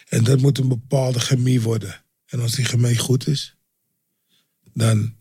[0.10, 2.04] En dat moet een bepaalde chemie worden.
[2.26, 3.56] En als die chemie goed is,
[4.74, 5.16] dan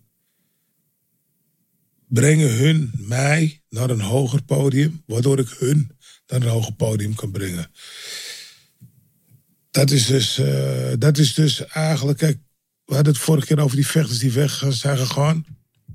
[2.13, 5.97] brengen hun mij naar een hoger podium, waardoor ik hun
[6.27, 7.71] naar een hoger podium kan brengen.
[9.71, 12.39] Dat is dus, eh, dat is dus eigenlijk, kijk,
[12.85, 15.45] we hadden het vorige keer over die vechters die weg zijn gegaan.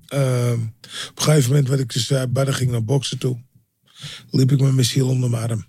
[0.08, 0.60] Ehm,
[1.10, 3.44] op een gegeven moment, wat ik dus zei, Badden ging naar boksen toe.
[4.32, 5.68] Liep ik met mijn ziel onder mijn arm.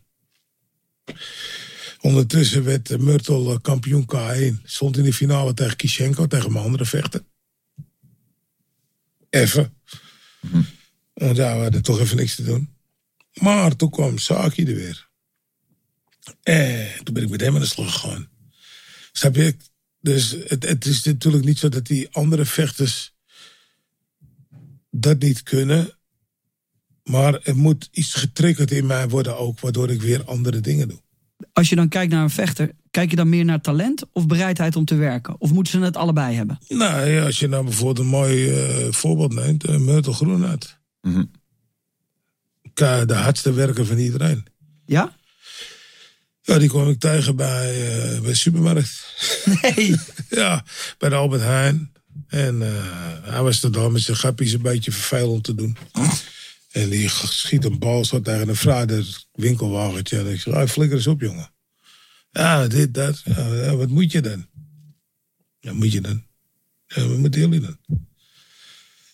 [2.00, 4.62] Ondertussen werd eh, Myrtle eh, kampioen K1.
[4.64, 7.24] Stond in de finale tegen Kishenko, tegen mijn andere vechter.
[9.30, 9.77] Even.
[11.14, 12.74] Want ja, we hadden toch even niks te doen.
[13.40, 15.08] Maar toen kwam Saki er weer.
[16.42, 18.28] En toen ben ik met hem aan de slag gegaan.
[19.12, 19.56] Je?
[20.00, 23.14] Dus het, het is natuurlijk niet zo dat die andere vechters
[24.90, 25.98] dat niet kunnen.
[27.04, 31.00] Maar er moet iets getriggerd in mij worden ook, waardoor ik weer andere dingen doe.
[31.52, 34.76] Als je dan kijkt naar een vechter, kijk je dan meer naar talent of bereidheid
[34.76, 35.40] om te werken?
[35.40, 36.58] Of moeten ze het allebei hebben?
[36.68, 40.58] Nou ja, als je nou bijvoorbeeld een mooi eh, voorbeeld neemt, uh, Myrtle.
[41.00, 41.24] Mhm.
[43.06, 44.46] De hardste werker van iedereen.
[44.86, 45.16] Ja?
[46.48, 49.14] Ja, die kwam ik tegen bij, eh, bij de supermarkt.
[49.62, 49.96] Nee.
[50.30, 50.64] Ja,
[50.98, 51.92] bij de Albert Heijn.
[52.28, 52.84] En eh,
[53.22, 55.76] hij was er dan met zijn grappies een beetje vervelend te doen.
[56.70, 60.18] En die schiet een bal zo tegen een vrouw dat winkelwagentje.
[60.18, 61.50] En ik zeg, flikker eens op, jongen.
[62.38, 63.22] Ja, dit, dat.
[63.76, 64.46] Wat moet je dan?
[65.58, 66.24] Ja, moet je dan?
[66.86, 67.78] Ja, wat moeten jullie dan?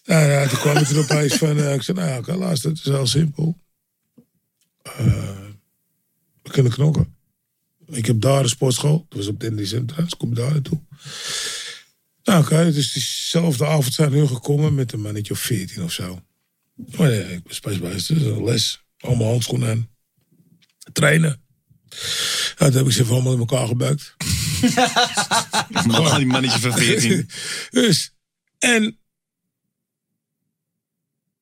[0.04, 1.58] Nou ja, toen kwam het er opeens van...
[1.58, 3.60] eh, ik zei, nou, oké, luister, het is heel simpel.
[4.82, 5.48] Eh,
[6.42, 7.16] we kunnen knokken.
[7.86, 9.06] Ik heb daar een sportschool.
[9.08, 10.02] Dat was op Dendy Centra.
[10.02, 10.80] Dus kom daar naartoe.
[12.24, 16.22] Nou, oké, dus diezelfde avond zijn hun gekomen met een mannetje of 14 of zo.
[16.74, 18.84] Maar ja, ik was bij dus les.
[18.98, 19.88] Allemaal handschoenen aan.
[20.92, 21.42] Trainen.
[22.56, 24.14] Ja, toen heb ik ze allemaal in elkaar gebuikt.
[25.86, 27.28] Man, die mannetje van 14.
[27.70, 28.12] dus,
[28.58, 28.98] en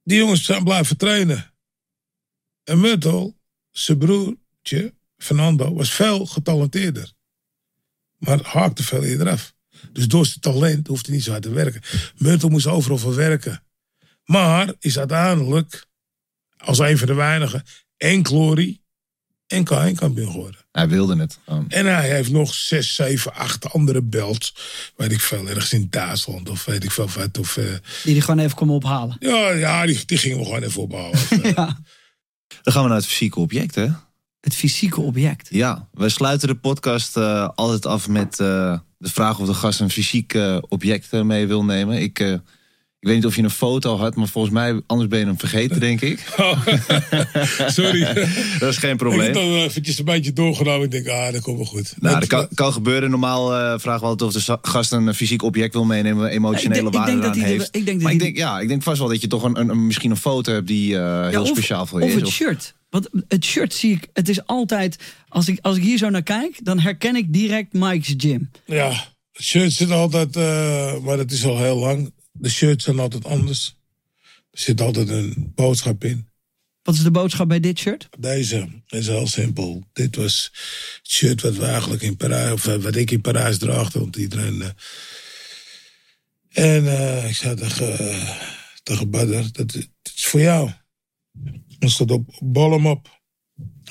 [0.04, 1.52] die jongens zijn blijven trainen.
[2.64, 3.34] En Myrtle,
[3.70, 7.12] zijn broertje, Fernando, was veel getalenteerder.
[8.18, 9.54] Maar haakte veel eerder af.
[9.92, 11.82] Dus door zijn talent hoefde hij niet zo hard te werken.
[12.16, 13.64] Myrtle moest overal voor werken.
[14.24, 15.86] Maar is uiteindelijk,
[16.56, 17.64] als een van de weinigen,
[17.96, 18.81] en Glory
[19.46, 20.60] en K1 kampioen geworden.
[20.72, 21.38] Hij wilde het.
[21.44, 21.64] gewoon.
[21.68, 24.54] En hij heeft nog zes, zeven, acht andere belts.
[24.96, 27.38] Weet ik veel, ergens in Duitsland of weet ik veel wat.
[27.38, 27.64] Of, eh,
[28.04, 29.16] Die die gewoon even komen ophalen.
[29.20, 31.18] ja, ja die, die gingen we gewoon even ophalen.
[31.56, 31.78] Ja.
[32.62, 33.88] Dan gaan we naar het fysieke object, hè?
[34.40, 35.46] Het fysieke object.
[35.50, 39.80] Ja, wij sluiten de podcast eh, altijd af met eh, de vraag of de gast
[39.80, 42.02] een fysiek eh, object eh, mee wil nemen.
[42.02, 42.34] Ik, eh,
[43.02, 45.38] ik weet niet of je een foto had, maar volgens mij, anders ben je hem
[45.38, 46.18] vergeten, denk ik.
[47.66, 48.00] Sorry.
[48.60, 49.32] Dat is geen ik heb probleem.
[49.32, 50.84] dan eventjes een beetje doorgenomen.
[50.84, 51.94] Ik denk, ah, dat komt wel goed.
[52.00, 53.10] Nou, Dat- kan, kan gebeuren.
[53.10, 56.74] Normaal eh, vragen we altijd of de gast een fysiek object wil meenemen, emotionele Ik
[56.82, 57.76] denk- ik waarde denk dat eraan hij er- heeft.
[57.76, 59.60] ik denk dat maar ik denk, ja, ik denk vast wel dat je toch een,
[59.60, 62.16] een, een- misschien een foto hebt die eh, heel of, speciaal voor je of is.
[62.16, 62.74] het Of- shirt.
[62.90, 64.96] Want het shirt zie ik, het is altijd,
[65.28, 68.50] als ik, als ik hier zo naar kijk, dan herken ik direct Mike's Gym.
[68.66, 68.88] Ja,
[69.32, 72.12] de shirts zitten altijd, eh, maar dat is al heel lang.
[72.32, 73.76] De shirts zijn altijd anders.
[74.50, 76.30] Er zit altijd een boodschap in.
[76.82, 78.08] Wat is de boodschap bij dit shirt?
[78.18, 79.84] Deze is heel simpel.
[79.92, 80.50] Dit was
[81.02, 84.16] het shirt wat we eigenlijk in Parijs, of eh, wat ik in Parijs draagde, want
[84.16, 84.62] iedereen.
[84.62, 84.68] eh.
[86.52, 88.40] En eh, ik zei tegen, eh,
[88.82, 90.70] tegen dat, dat is voor jou.
[91.78, 93.20] Er staat op, bal hem op.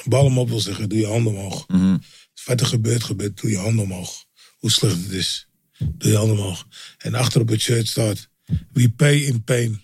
[0.06, 1.68] Bal hem op wil zeggen, doe je handen omhoog.
[1.68, 1.98] Mhm.
[2.46, 4.26] Wat er gebeurt, gebeurt, doe je handen omhoog.
[4.58, 6.68] Hoe slecht het is, doe je handen omhoog.
[6.98, 8.30] En achter op het shirt staat,
[8.74, 9.82] we pay in pain.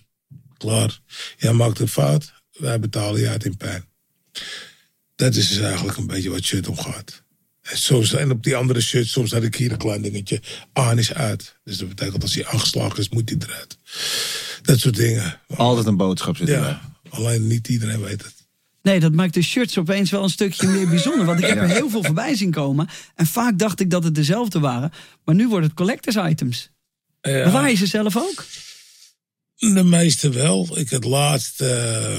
[0.56, 1.00] Klaar.
[1.36, 3.84] Jij maakt een fout, wij betalen je uit in pijn.
[5.14, 7.22] Dat is dus eigenlijk een beetje wat shirt omgaat.
[7.62, 10.42] En, soms, en op die andere shirts, soms had ik hier een klein dingetje.
[10.72, 11.56] Aan is uit.
[11.64, 13.78] Dus dat betekent als hij aangeslagen is, moet hij eruit.
[14.62, 15.40] Dat soort dingen.
[15.56, 16.68] Altijd een boodschap zit erbij.
[16.68, 18.34] Ja, alleen niet iedereen weet het.
[18.82, 21.26] Nee, dat maakt de shirts opeens wel een stukje meer bijzonder.
[21.26, 22.88] Want ik heb er heel veel voorbij zien komen.
[23.14, 24.92] En vaak dacht ik dat het dezelfde waren.
[25.24, 26.70] Maar nu worden het collectors items.
[27.20, 28.44] Bewaar je ze zelf ook?
[29.56, 30.78] De meeste wel.
[30.78, 32.18] Ik het laatst, eh,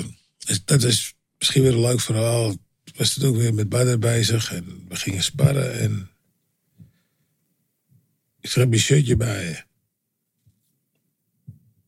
[0.65, 2.51] dat is misschien weer een leuk verhaal.
[2.83, 5.79] Ik was toen ook weer met Badr bezig en we gingen sparren.
[5.79, 6.09] En
[8.41, 9.63] ik zeg, heb je een shirtje bij je?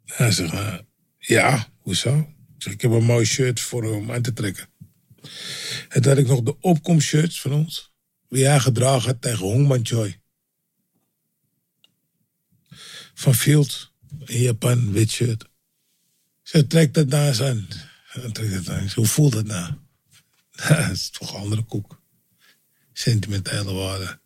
[0.06, 0.84] Hij zegt,
[1.18, 2.18] ja, hoezo?
[2.56, 4.70] Ik zeg, ik heb een mooi shirt voor hem om aan te trekken.
[5.90, 7.94] En toen had ik nog de opkomstshirts van ons.
[8.30, 10.21] Die hij gedragen had tegen Hongman Choi.
[13.22, 13.92] Van Field
[14.26, 15.46] in Japan, wit shirt.
[16.42, 17.68] Ze trekt dat eens aan.
[18.96, 19.74] Hoe voelt het nou?
[20.68, 22.02] dat is toch een andere koek.
[22.94, 24.20] Sentimentele waarde.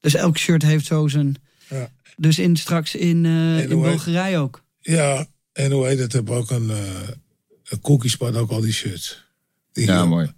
[0.00, 1.36] Dus elk shirt heeft zo zijn...
[1.68, 1.90] Ja.
[2.16, 4.64] Dus in, straks in, eh, En in Bulgarije ook.
[4.80, 6.12] Ja, en hoe heet het?
[6.12, 7.08] Heb ook een, uh,
[7.64, 9.24] een ook al die shirts.
[9.72, 10.32] Die Ja, mooi.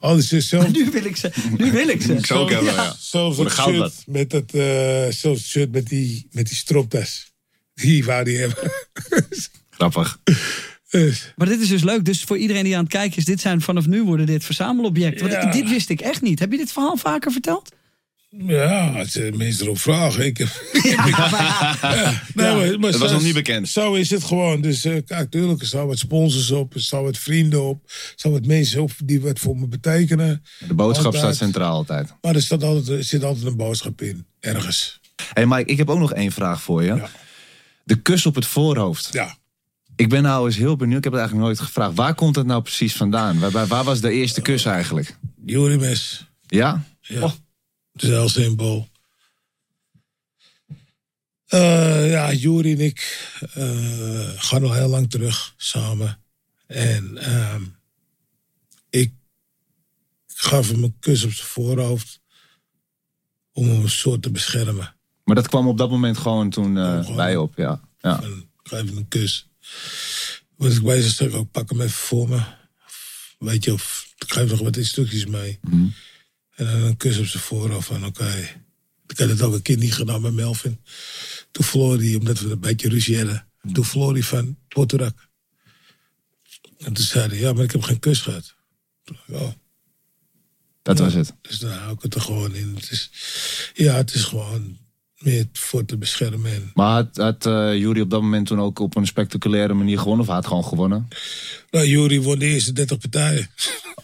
[0.00, 0.72] Die shirts zelf.
[0.72, 1.30] Nu wil ik ze.
[1.56, 2.12] Nu wil ik ze.
[2.18, 2.96] Ik zou ook hebben, ja.
[3.00, 7.32] Zelfs het shirt met het, eh zelfs het shirt met die, met die stropdas.
[7.74, 8.72] Die wou die hebben.
[9.70, 10.18] Grappig.
[10.90, 12.04] Dus, Maar dit is dus leuk.
[12.04, 15.28] Dus voor iedereen die aan het kijken is, dit zijn vanaf nu worden dit verzamelobjecten.
[15.28, 15.50] Want Ja.
[15.50, 16.38] dit wist ik echt niet.
[16.38, 17.72] Heb je dit verhaal vaker verteld?
[18.38, 20.24] Ja, als mensen erop vragen.
[20.24, 20.48] Ik heb,
[20.82, 23.68] ja, nee, maar, maar Het was zo nog niet bekend.
[23.68, 24.60] Zo is het gewoon.
[24.60, 26.74] Dus eh, kijk, tuurlijk, er staan wat sponsors op.
[26.74, 27.82] Er staan wat vrienden op.
[27.84, 30.42] Er staan wat mensen op die wat voor me betekenen.
[30.66, 31.22] De boodschap Altijd.
[31.22, 32.14] staat centraal altijd.
[32.20, 34.26] Maar er, staat altijd, er zit altijd een boodschap in.
[34.40, 35.00] Ergens.
[35.34, 36.94] hey Mike, ik heb ook nog één vraag voor je.
[36.94, 37.08] Ja.
[37.84, 39.08] De kus op het voorhoofd.
[39.12, 39.36] Ja.
[39.96, 40.98] Ik ben nou eens heel benieuwd.
[40.98, 41.94] Ik heb het eigenlijk nooit gevraagd.
[41.94, 43.38] Waar komt het nou precies vandaan?
[43.38, 45.16] Waar, waar- waar was de eerste kus eigenlijk?
[45.46, 46.26] Jurimes.
[46.46, 46.82] Ja?
[47.00, 47.20] Ja.
[47.22, 47.32] Oh.
[47.96, 48.88] Is heel simpel.
[51.46, 56.20] Eh, ja, Juri en ik eh, gaan al heel lang terug samen.
[56.66, 57.62] En ehm,
[58.90, 59.12] ik
[60.26, 62.20] gaf hem een kus op zijn voorhoofd
[63.52, 64.94] om hem een soort te beschermen.
[65.24, 67.16] Maar dat kwam op dat moment gewoon toen eh, gewoon.
[67.16, 67.56] bij op.
[67.56, 67.80] Ja.
[68.00, 68.20] ja.
[68.22, 69.48] Ik geef hem een kus.
[70.56, 72.42] Was ik bezig zeg ik, pak hem even voor me.
[73.38, 75.58] Weet je, of ik geef nog wat instructies mee.
[75.62, 75.86] Mhm.
[76.54, 78.62] En dan een kus op zijn voorhoofd van oké.
[79.06, 80.80] Ik had het ook een keer niet gedaan met Melvin.
[81.50, 83.46] Toen verloor hij, omdat we een beetje ruzie hadden.
[83.72, 85.28] Toen verloor hij van Poturak.
[86.78, 88.54] En toen zei hij, ja, maar ik heb geen kus gehad.
[89.04, 89.52] Toen dacht ik, oh.
[90.82, 91.34] Dat was het.
[91.40, 92.74] Dus dan hou ik het er gewoon in.
[92.74, 93.10] Het is,
[93.74, 94.78] ja, het is gewoon
[95.24, 96.52] meer voor te beschermen.
[96.52, 99.98] En, Maar had, had eh, Jury op dat moment toen ook op een spectaculaire manier
[99.98, 100.26] gewonnen?
[100.26, 101.08] Of had gewoon gewonnen?
[101.70, 103.48] nou, Jury won de eerste 30 partijen.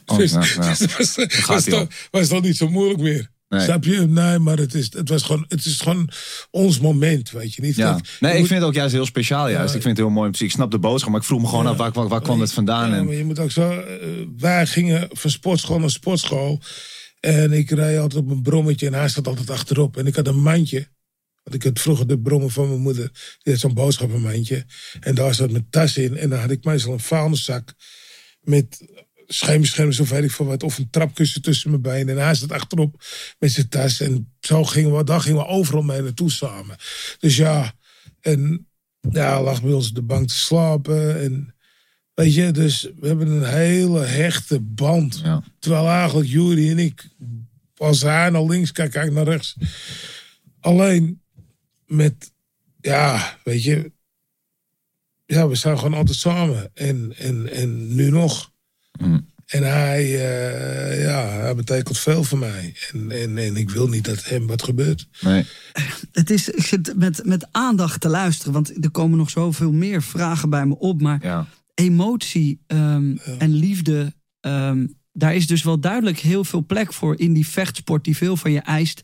[0.07, 0.41] Oh, dus ja.
[0.41, 0.55] dus
[0.97, 1.17] was,
[1.47, 1.81] was, hij al.
[1.87, 3.31] toch, was toch niet zo moeilijk meer.
[3.49, 3.61] Nee.
[3.65, 3.97] Snap je?
[4.07, 6.11] Nee, maar het is, het, was gewoon, het is gewoon
[6.51, 7.77] ons moment, weet je niet?
[7.77, 8.01] Ja.
[8.21, 9.49] Nee, ik moet- vind het ook juist heel speciaal.
[9.49, 9.75] Juist.
[9.75, 10.31] Ik vind het heel mooi.
[10.39, 12.53] Ik snap de boodschap, maar ik vroeg me gewoon af waar, waar, waar kwam het
[12.53, 12.91] vandaan?
[12.91, 13.71] Ja, En, maar je moet ook zo.
[13.71, 13.87] eh,
[14.39, 16.61] wij gingen van sportschool naar sportschool.
[17.21, 19.97] En ik reed altijd op een brommetje en hij zat altijd achterop.
[19.97, 20.89] En ik had een mandje.
[21.51, 23.11] Want ik had vroeger de brommen van mijn moeder.
[23.43, 24.65] Die had zo'n boodschappenmandje.
[25.01, 26.17] En daar zat mijn tas in.
[26.17, 27.75] En dan had ik meestal een vuilniszak.
[28.41, 28.89] Met
[29.27, 30.63] scheenbeschermers of weet ik veel wat.
[30.63, 32.17] Of een trapkussen tussen mijn benen.
[32.17, 33.05] En hij zat achterop
[33.39, 34.01] met zijn tas.
[34.01, 36.77] En zo gingen we, daar gingen we overal mee naartoe samen.
[37.19, 37.75] Dus ja.
[38.21, 38.69] En
[39.11, 41.21] ja, lag bij ons op de bank te slapen.
[41.21, 41.55] En
[42.15, 45.21] Weet je, dus we hebben een hele hechte band.
[45.23, 45.43] Ja.
[45.59, 47.09] Terwijl eigenlijk Jury en ik,
[47.77, 49.57] als hij naar links kijkt, kijk ik naar rechts.
[50.61, 51.21] Alleen
[51.91, 52.33] met,
[52.81, 53.93] ja, weet je,
[55.27, 56.71] ja, we zijn gewoon altijd samen.
[56.75, 58.51] En, en, en nu nog.
[59.01, 59.29] Mm.
[59.47, 62.75] En hij, eh, ja, hij betekent veel voor mij.
[62.93, 65.09] En, en, en ik wil niet dat hem wat gebeurt.
[65.21, 65.45] nee.
[66.13, 70.03] Het is, ik zit met, met aandacht te luisteren, want er komen nog zoveel meer
[70.03, 71.01] vragen bij me op.
[71.01, 71.47] Maar Ja.
[71.75, 77.33] emotie ehm, en liefde, ehm, daar is dus wel duidelijk heel veel plek voor in
[77.33, 79.03] die vechtsport die veel van je eist,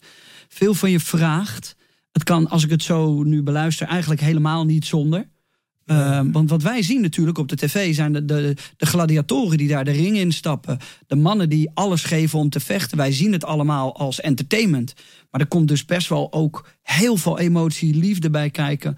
[0.49, 1.77] veel van je vraagt.
[2.17, 5.29] Het kan, als ik het zo nu beluister, eigenlijk helemaal niet zonder.
[5.85, 9.69] Ehm, want wat wij zien natuurlijk op de tv zijn de, de, de gladiatoren die
[9.69, 10.79] daar de ring in stappen.
[11.07, 12.97] De mannen die alles geven om te vechten.
[12.97, 14.95] Wij zien het allemaal als entertainment.
[15.31, 18.97] Maar er komt dus best wel ook heel veel emotie, liefde bij kijken.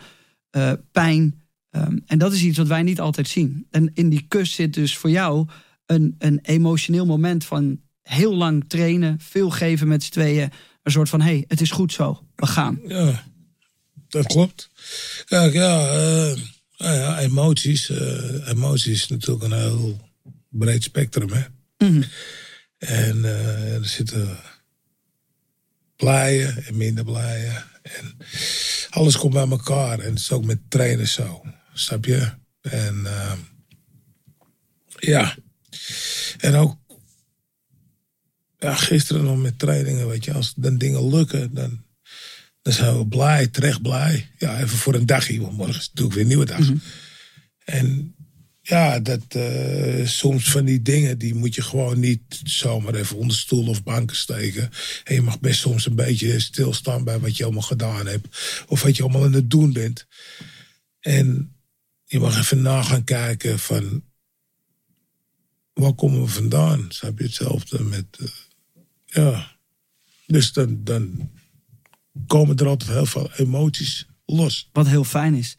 [0.51, 1.43] eh, pijn.
[1.71, 3.67] Ehm, en dat is iets wat wij niet altijd zien.
[3.71, 5.47] En in die kus zit dus voor jou
[5.87, 10.51] een, een emotioneel moment van heel lang trainen, veel geven met z'n tweeën.
[10.89, 12.81] Een soort van: hé, hey, het is goed zo, we gaan.
[12.87, 13.25] Ja,
[14.09, 14.71] dat klopt.
[15.25, 16.37] Kijk, ja, eh,
[16.77, 17.91] nou ja emoties.
[17.91, 20.11] eh, emoties is natuurlijk een heel
[20.49, 21.43] breed spectrum, hè.
[21.79, 22.03] Mhm.
[22.79, 24.39] En eh, er zitten
[25.97, 27.65] blijen en minder blijen.
[27.83, 28.17] En
[28.91, 29.99] alles komt bij elkaar.
[29.99, 31.43] En het is ook met trainen zo.
[31.73, 32.31] Snap je?
[32.61, 33.07] En
[34.99, 35.37] ja.
[36.39, 36.77] En ook
[38.59, 40.33] ja, gisteren nog met trainingen, weet je.
[40.33, 41.83] Als dan dingen lukken, dan,
[42.63, 44.31] dan zijn we blij, terecht blij.
[44.39, 46.69] Ja, even voor een dagje, want morgen is natuurlijk weer een nieuwe dag.
[47.65, 48.15] En
[48.69, 53.37] ja, dat eh, soms van die dingen, die moet je gewoon niet zomaar even onder
[53.37, 54.71] stoel of banken steken.
[55.05, 58.27] En je mag best soms een beetje stilstaan bij wat je allemaal gedaan hebt.
[58.67, 60.07] Of wat je allemaal aan het doen bent.
[61.01, 61.57] En
[62.05, 64.07] je mag even na gaan kijken van...
[65.73, 66.87] Waar komen we vandaan?
[66.89, 68.05] Snap je hetzelfde met...
[68.19, 68.27] eh,
[69.09, 69.57] ja.
[70.27, 71.31] Dus dan, dan
[72.27, 74.69] komen er altijd heel veel emoties los.
[74.73, 75.57] Wat heel fijn is.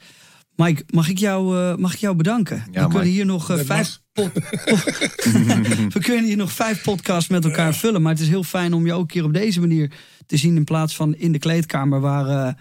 [0.55, 2.63] Mike, mag ik jou, eh, mag ik jou bedanken?
[2.71, 3.99] we kunnen hier nog eh, vijf.
[4.11, 4.31] pod-
[5.93, 8.01] we kunnen hier nog vijf podcasts met elkaar vullen.
[8.01, 9.91] Maar het is heel fijn om je ook een keer op deze manier
[10.25, 10.55] te zien.
[10.55, 12.53] In plaats van in de kleedkamer, waar, eh,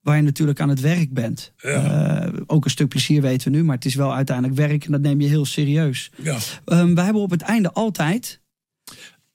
[0.00, 1.52] waar je natuurlijk aan het werk bent.
[1.56, 4.92] Eh, ook een stuk plezier weten we nu, maar het is wel uiteindelijk werk en
[4.92, 6.10] dat neem je heel serieus.
[6.22, 6.38] Ja.
[6.64, 8.40] Ehm, we hebben op het einde altijd.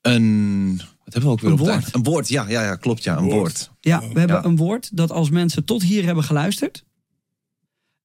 [0.01, 0.81] Een,
[1.13, 1.95] hebben we ook weer Een op woord.
[1.95, 3.35] Een woord, ja, ja, ja klopt, ja, een Woord.
[3.35, 3.71] woord.
[3.79, 4.43] Ja, we hebben Ja.
[4.45, 6.83] een woord dat als mensen tot hier hebben geluisterd.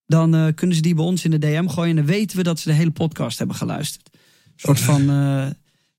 [0.05, 1.89] Dan eh, kunnen ze die bij ons in de DM gooien.
[1.89, 4.09] En dan weten we dat ze de hele podcast hebben geluisterd.
[4.13, 5.01] Een soort van.
[5.09, 5.47] eh,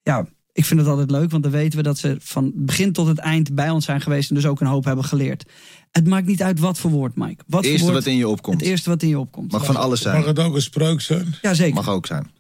[0.03, 1.31] ja, ik vind het altijd leuk.
[1.31, 4.01] Want dan weten we dat ze van het begin tot het eind bij ons zijn
[4.01, 4.29] geweest.
[4.29, 5.45] En dus ook een hoop hebben geleerd.
[5.91, 7.43] Het maakt niet uit wat voor woord, Mike.
[7.47, 8.61] Wat Het eerste woord, wat in je opkomt.
[8.61, 9.53] Het eerste wat in je opkomt.
[9.53, 10.17] Mag van alles zijn.
[10.17, 11.35] Mag het ook een spreuk zijn?
[11.43, 11.75] Ja, zeker.
[11.75, 12.31] Mag ook zijn.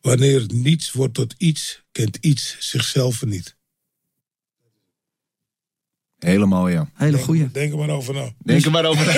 [0.00, 3.58] Wanneer niets wordt tot iets, kent iets zichzelf niet.
[6.18, 6.86] Hele mooie.
[6.94, 7.50] Hele goeie.
[7.50, 8.32] Denk er maar over na.
[8.38, 9.04] Denk er maar over.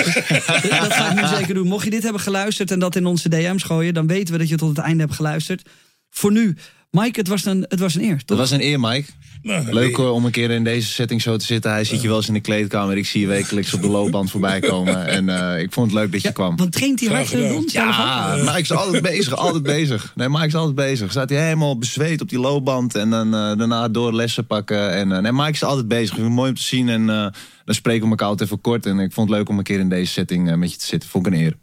[0.79, 1.67] Dat ga ik nu zeker doen.
[1.67, 3.93] Mocht je dit hebben geluisterd en dat in onze DM's gooien.
[3.93, 5.69] Dan weten we dat je tot het einde hebt geluisterd.
[6.09, 6.55] Voor nu.
[6.93, 8.17] Mike, het was een, het was een eer.
[8.17, 8.37] Dat Toch?
[8.37, 9.09] was een eer, Mike.
[9.41, 11.71] Nou, Leuk hoor, om een keer in deze setting zo te zitten.
[11.71, 12.97] Hij ziet je wel eens in de kleedkamer.
[12.97, 15.05] Ik zie je wekelijks op de loopband voorbij komen.
[15.17, 16.55] En eh, ik vond het leuk dat je kwam.
[16.55, 17.51] Want traint hij hard gedaan.
[17.51, 17.71] rond?
[17.71, 20.11] Ja, Mike is altijd bezig, altijd bezig.
[20.15, 21.11] Nee, Mike is altijd bezig.
[21.11, 24.91] Staat hij helemaal bezweet op die loopband en dan eh, daarna door lessen pakken.
[24.91, 26.09] En, eh, nee, Mike is altijd bezig.
[26.09, 27.25] Ik vind het mooi om te zien en eh,
[27.65, 28.85] dan spreken we elkaar altijd even kort.
[28.85, 30.85] En ik vond het leuk om een keer in deze setting eh, met je te
[30.85, 31.09] zitten.
[31.09, 31.57] Vond ik een eer.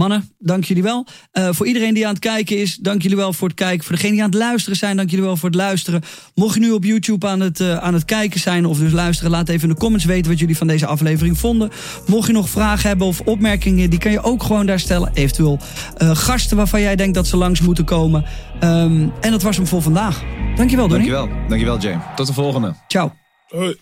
[0.00, 1.06] Mannen, dank jullie wel.
[1.32, 3.84] Eh, voor iedereen die aan het kijken is, dank jullie wel voor het kijken.
[3.84, 6.02] Voor degenen die aan het luisteren zijn, dank jullie wel voor het luisteren.
[6.34, 9.30] Mocht je nu op YouTube aan het, eh, aan het kijken zijn of dus luisteren,
[9.30, 11.70] laat even in de comments weten wat jullie van deze aflevering vonden.
[12.06, 15.10] Mocht je nog vragen hebben of opmerkingen, die kan je ook gewoon daar stellen.
[15.14, 15.58] Eventueel
[15.96, 18.24] eh, gasten waarvan jij denkt dat ze langs moeten komen.
[18.60, 20.22] Ehm, en dat was hem voor vandaag.
[20.56, 21.10] Dankjewel, Donnie.
[21.10, 21.48] Dankjewel.
[21.48, 22.02] Dankjewel, Jane.
[22.16, 22.74] Tot de volgende.
[22.88, 23.12] Ciao.
[23.48, 23.76] hoi.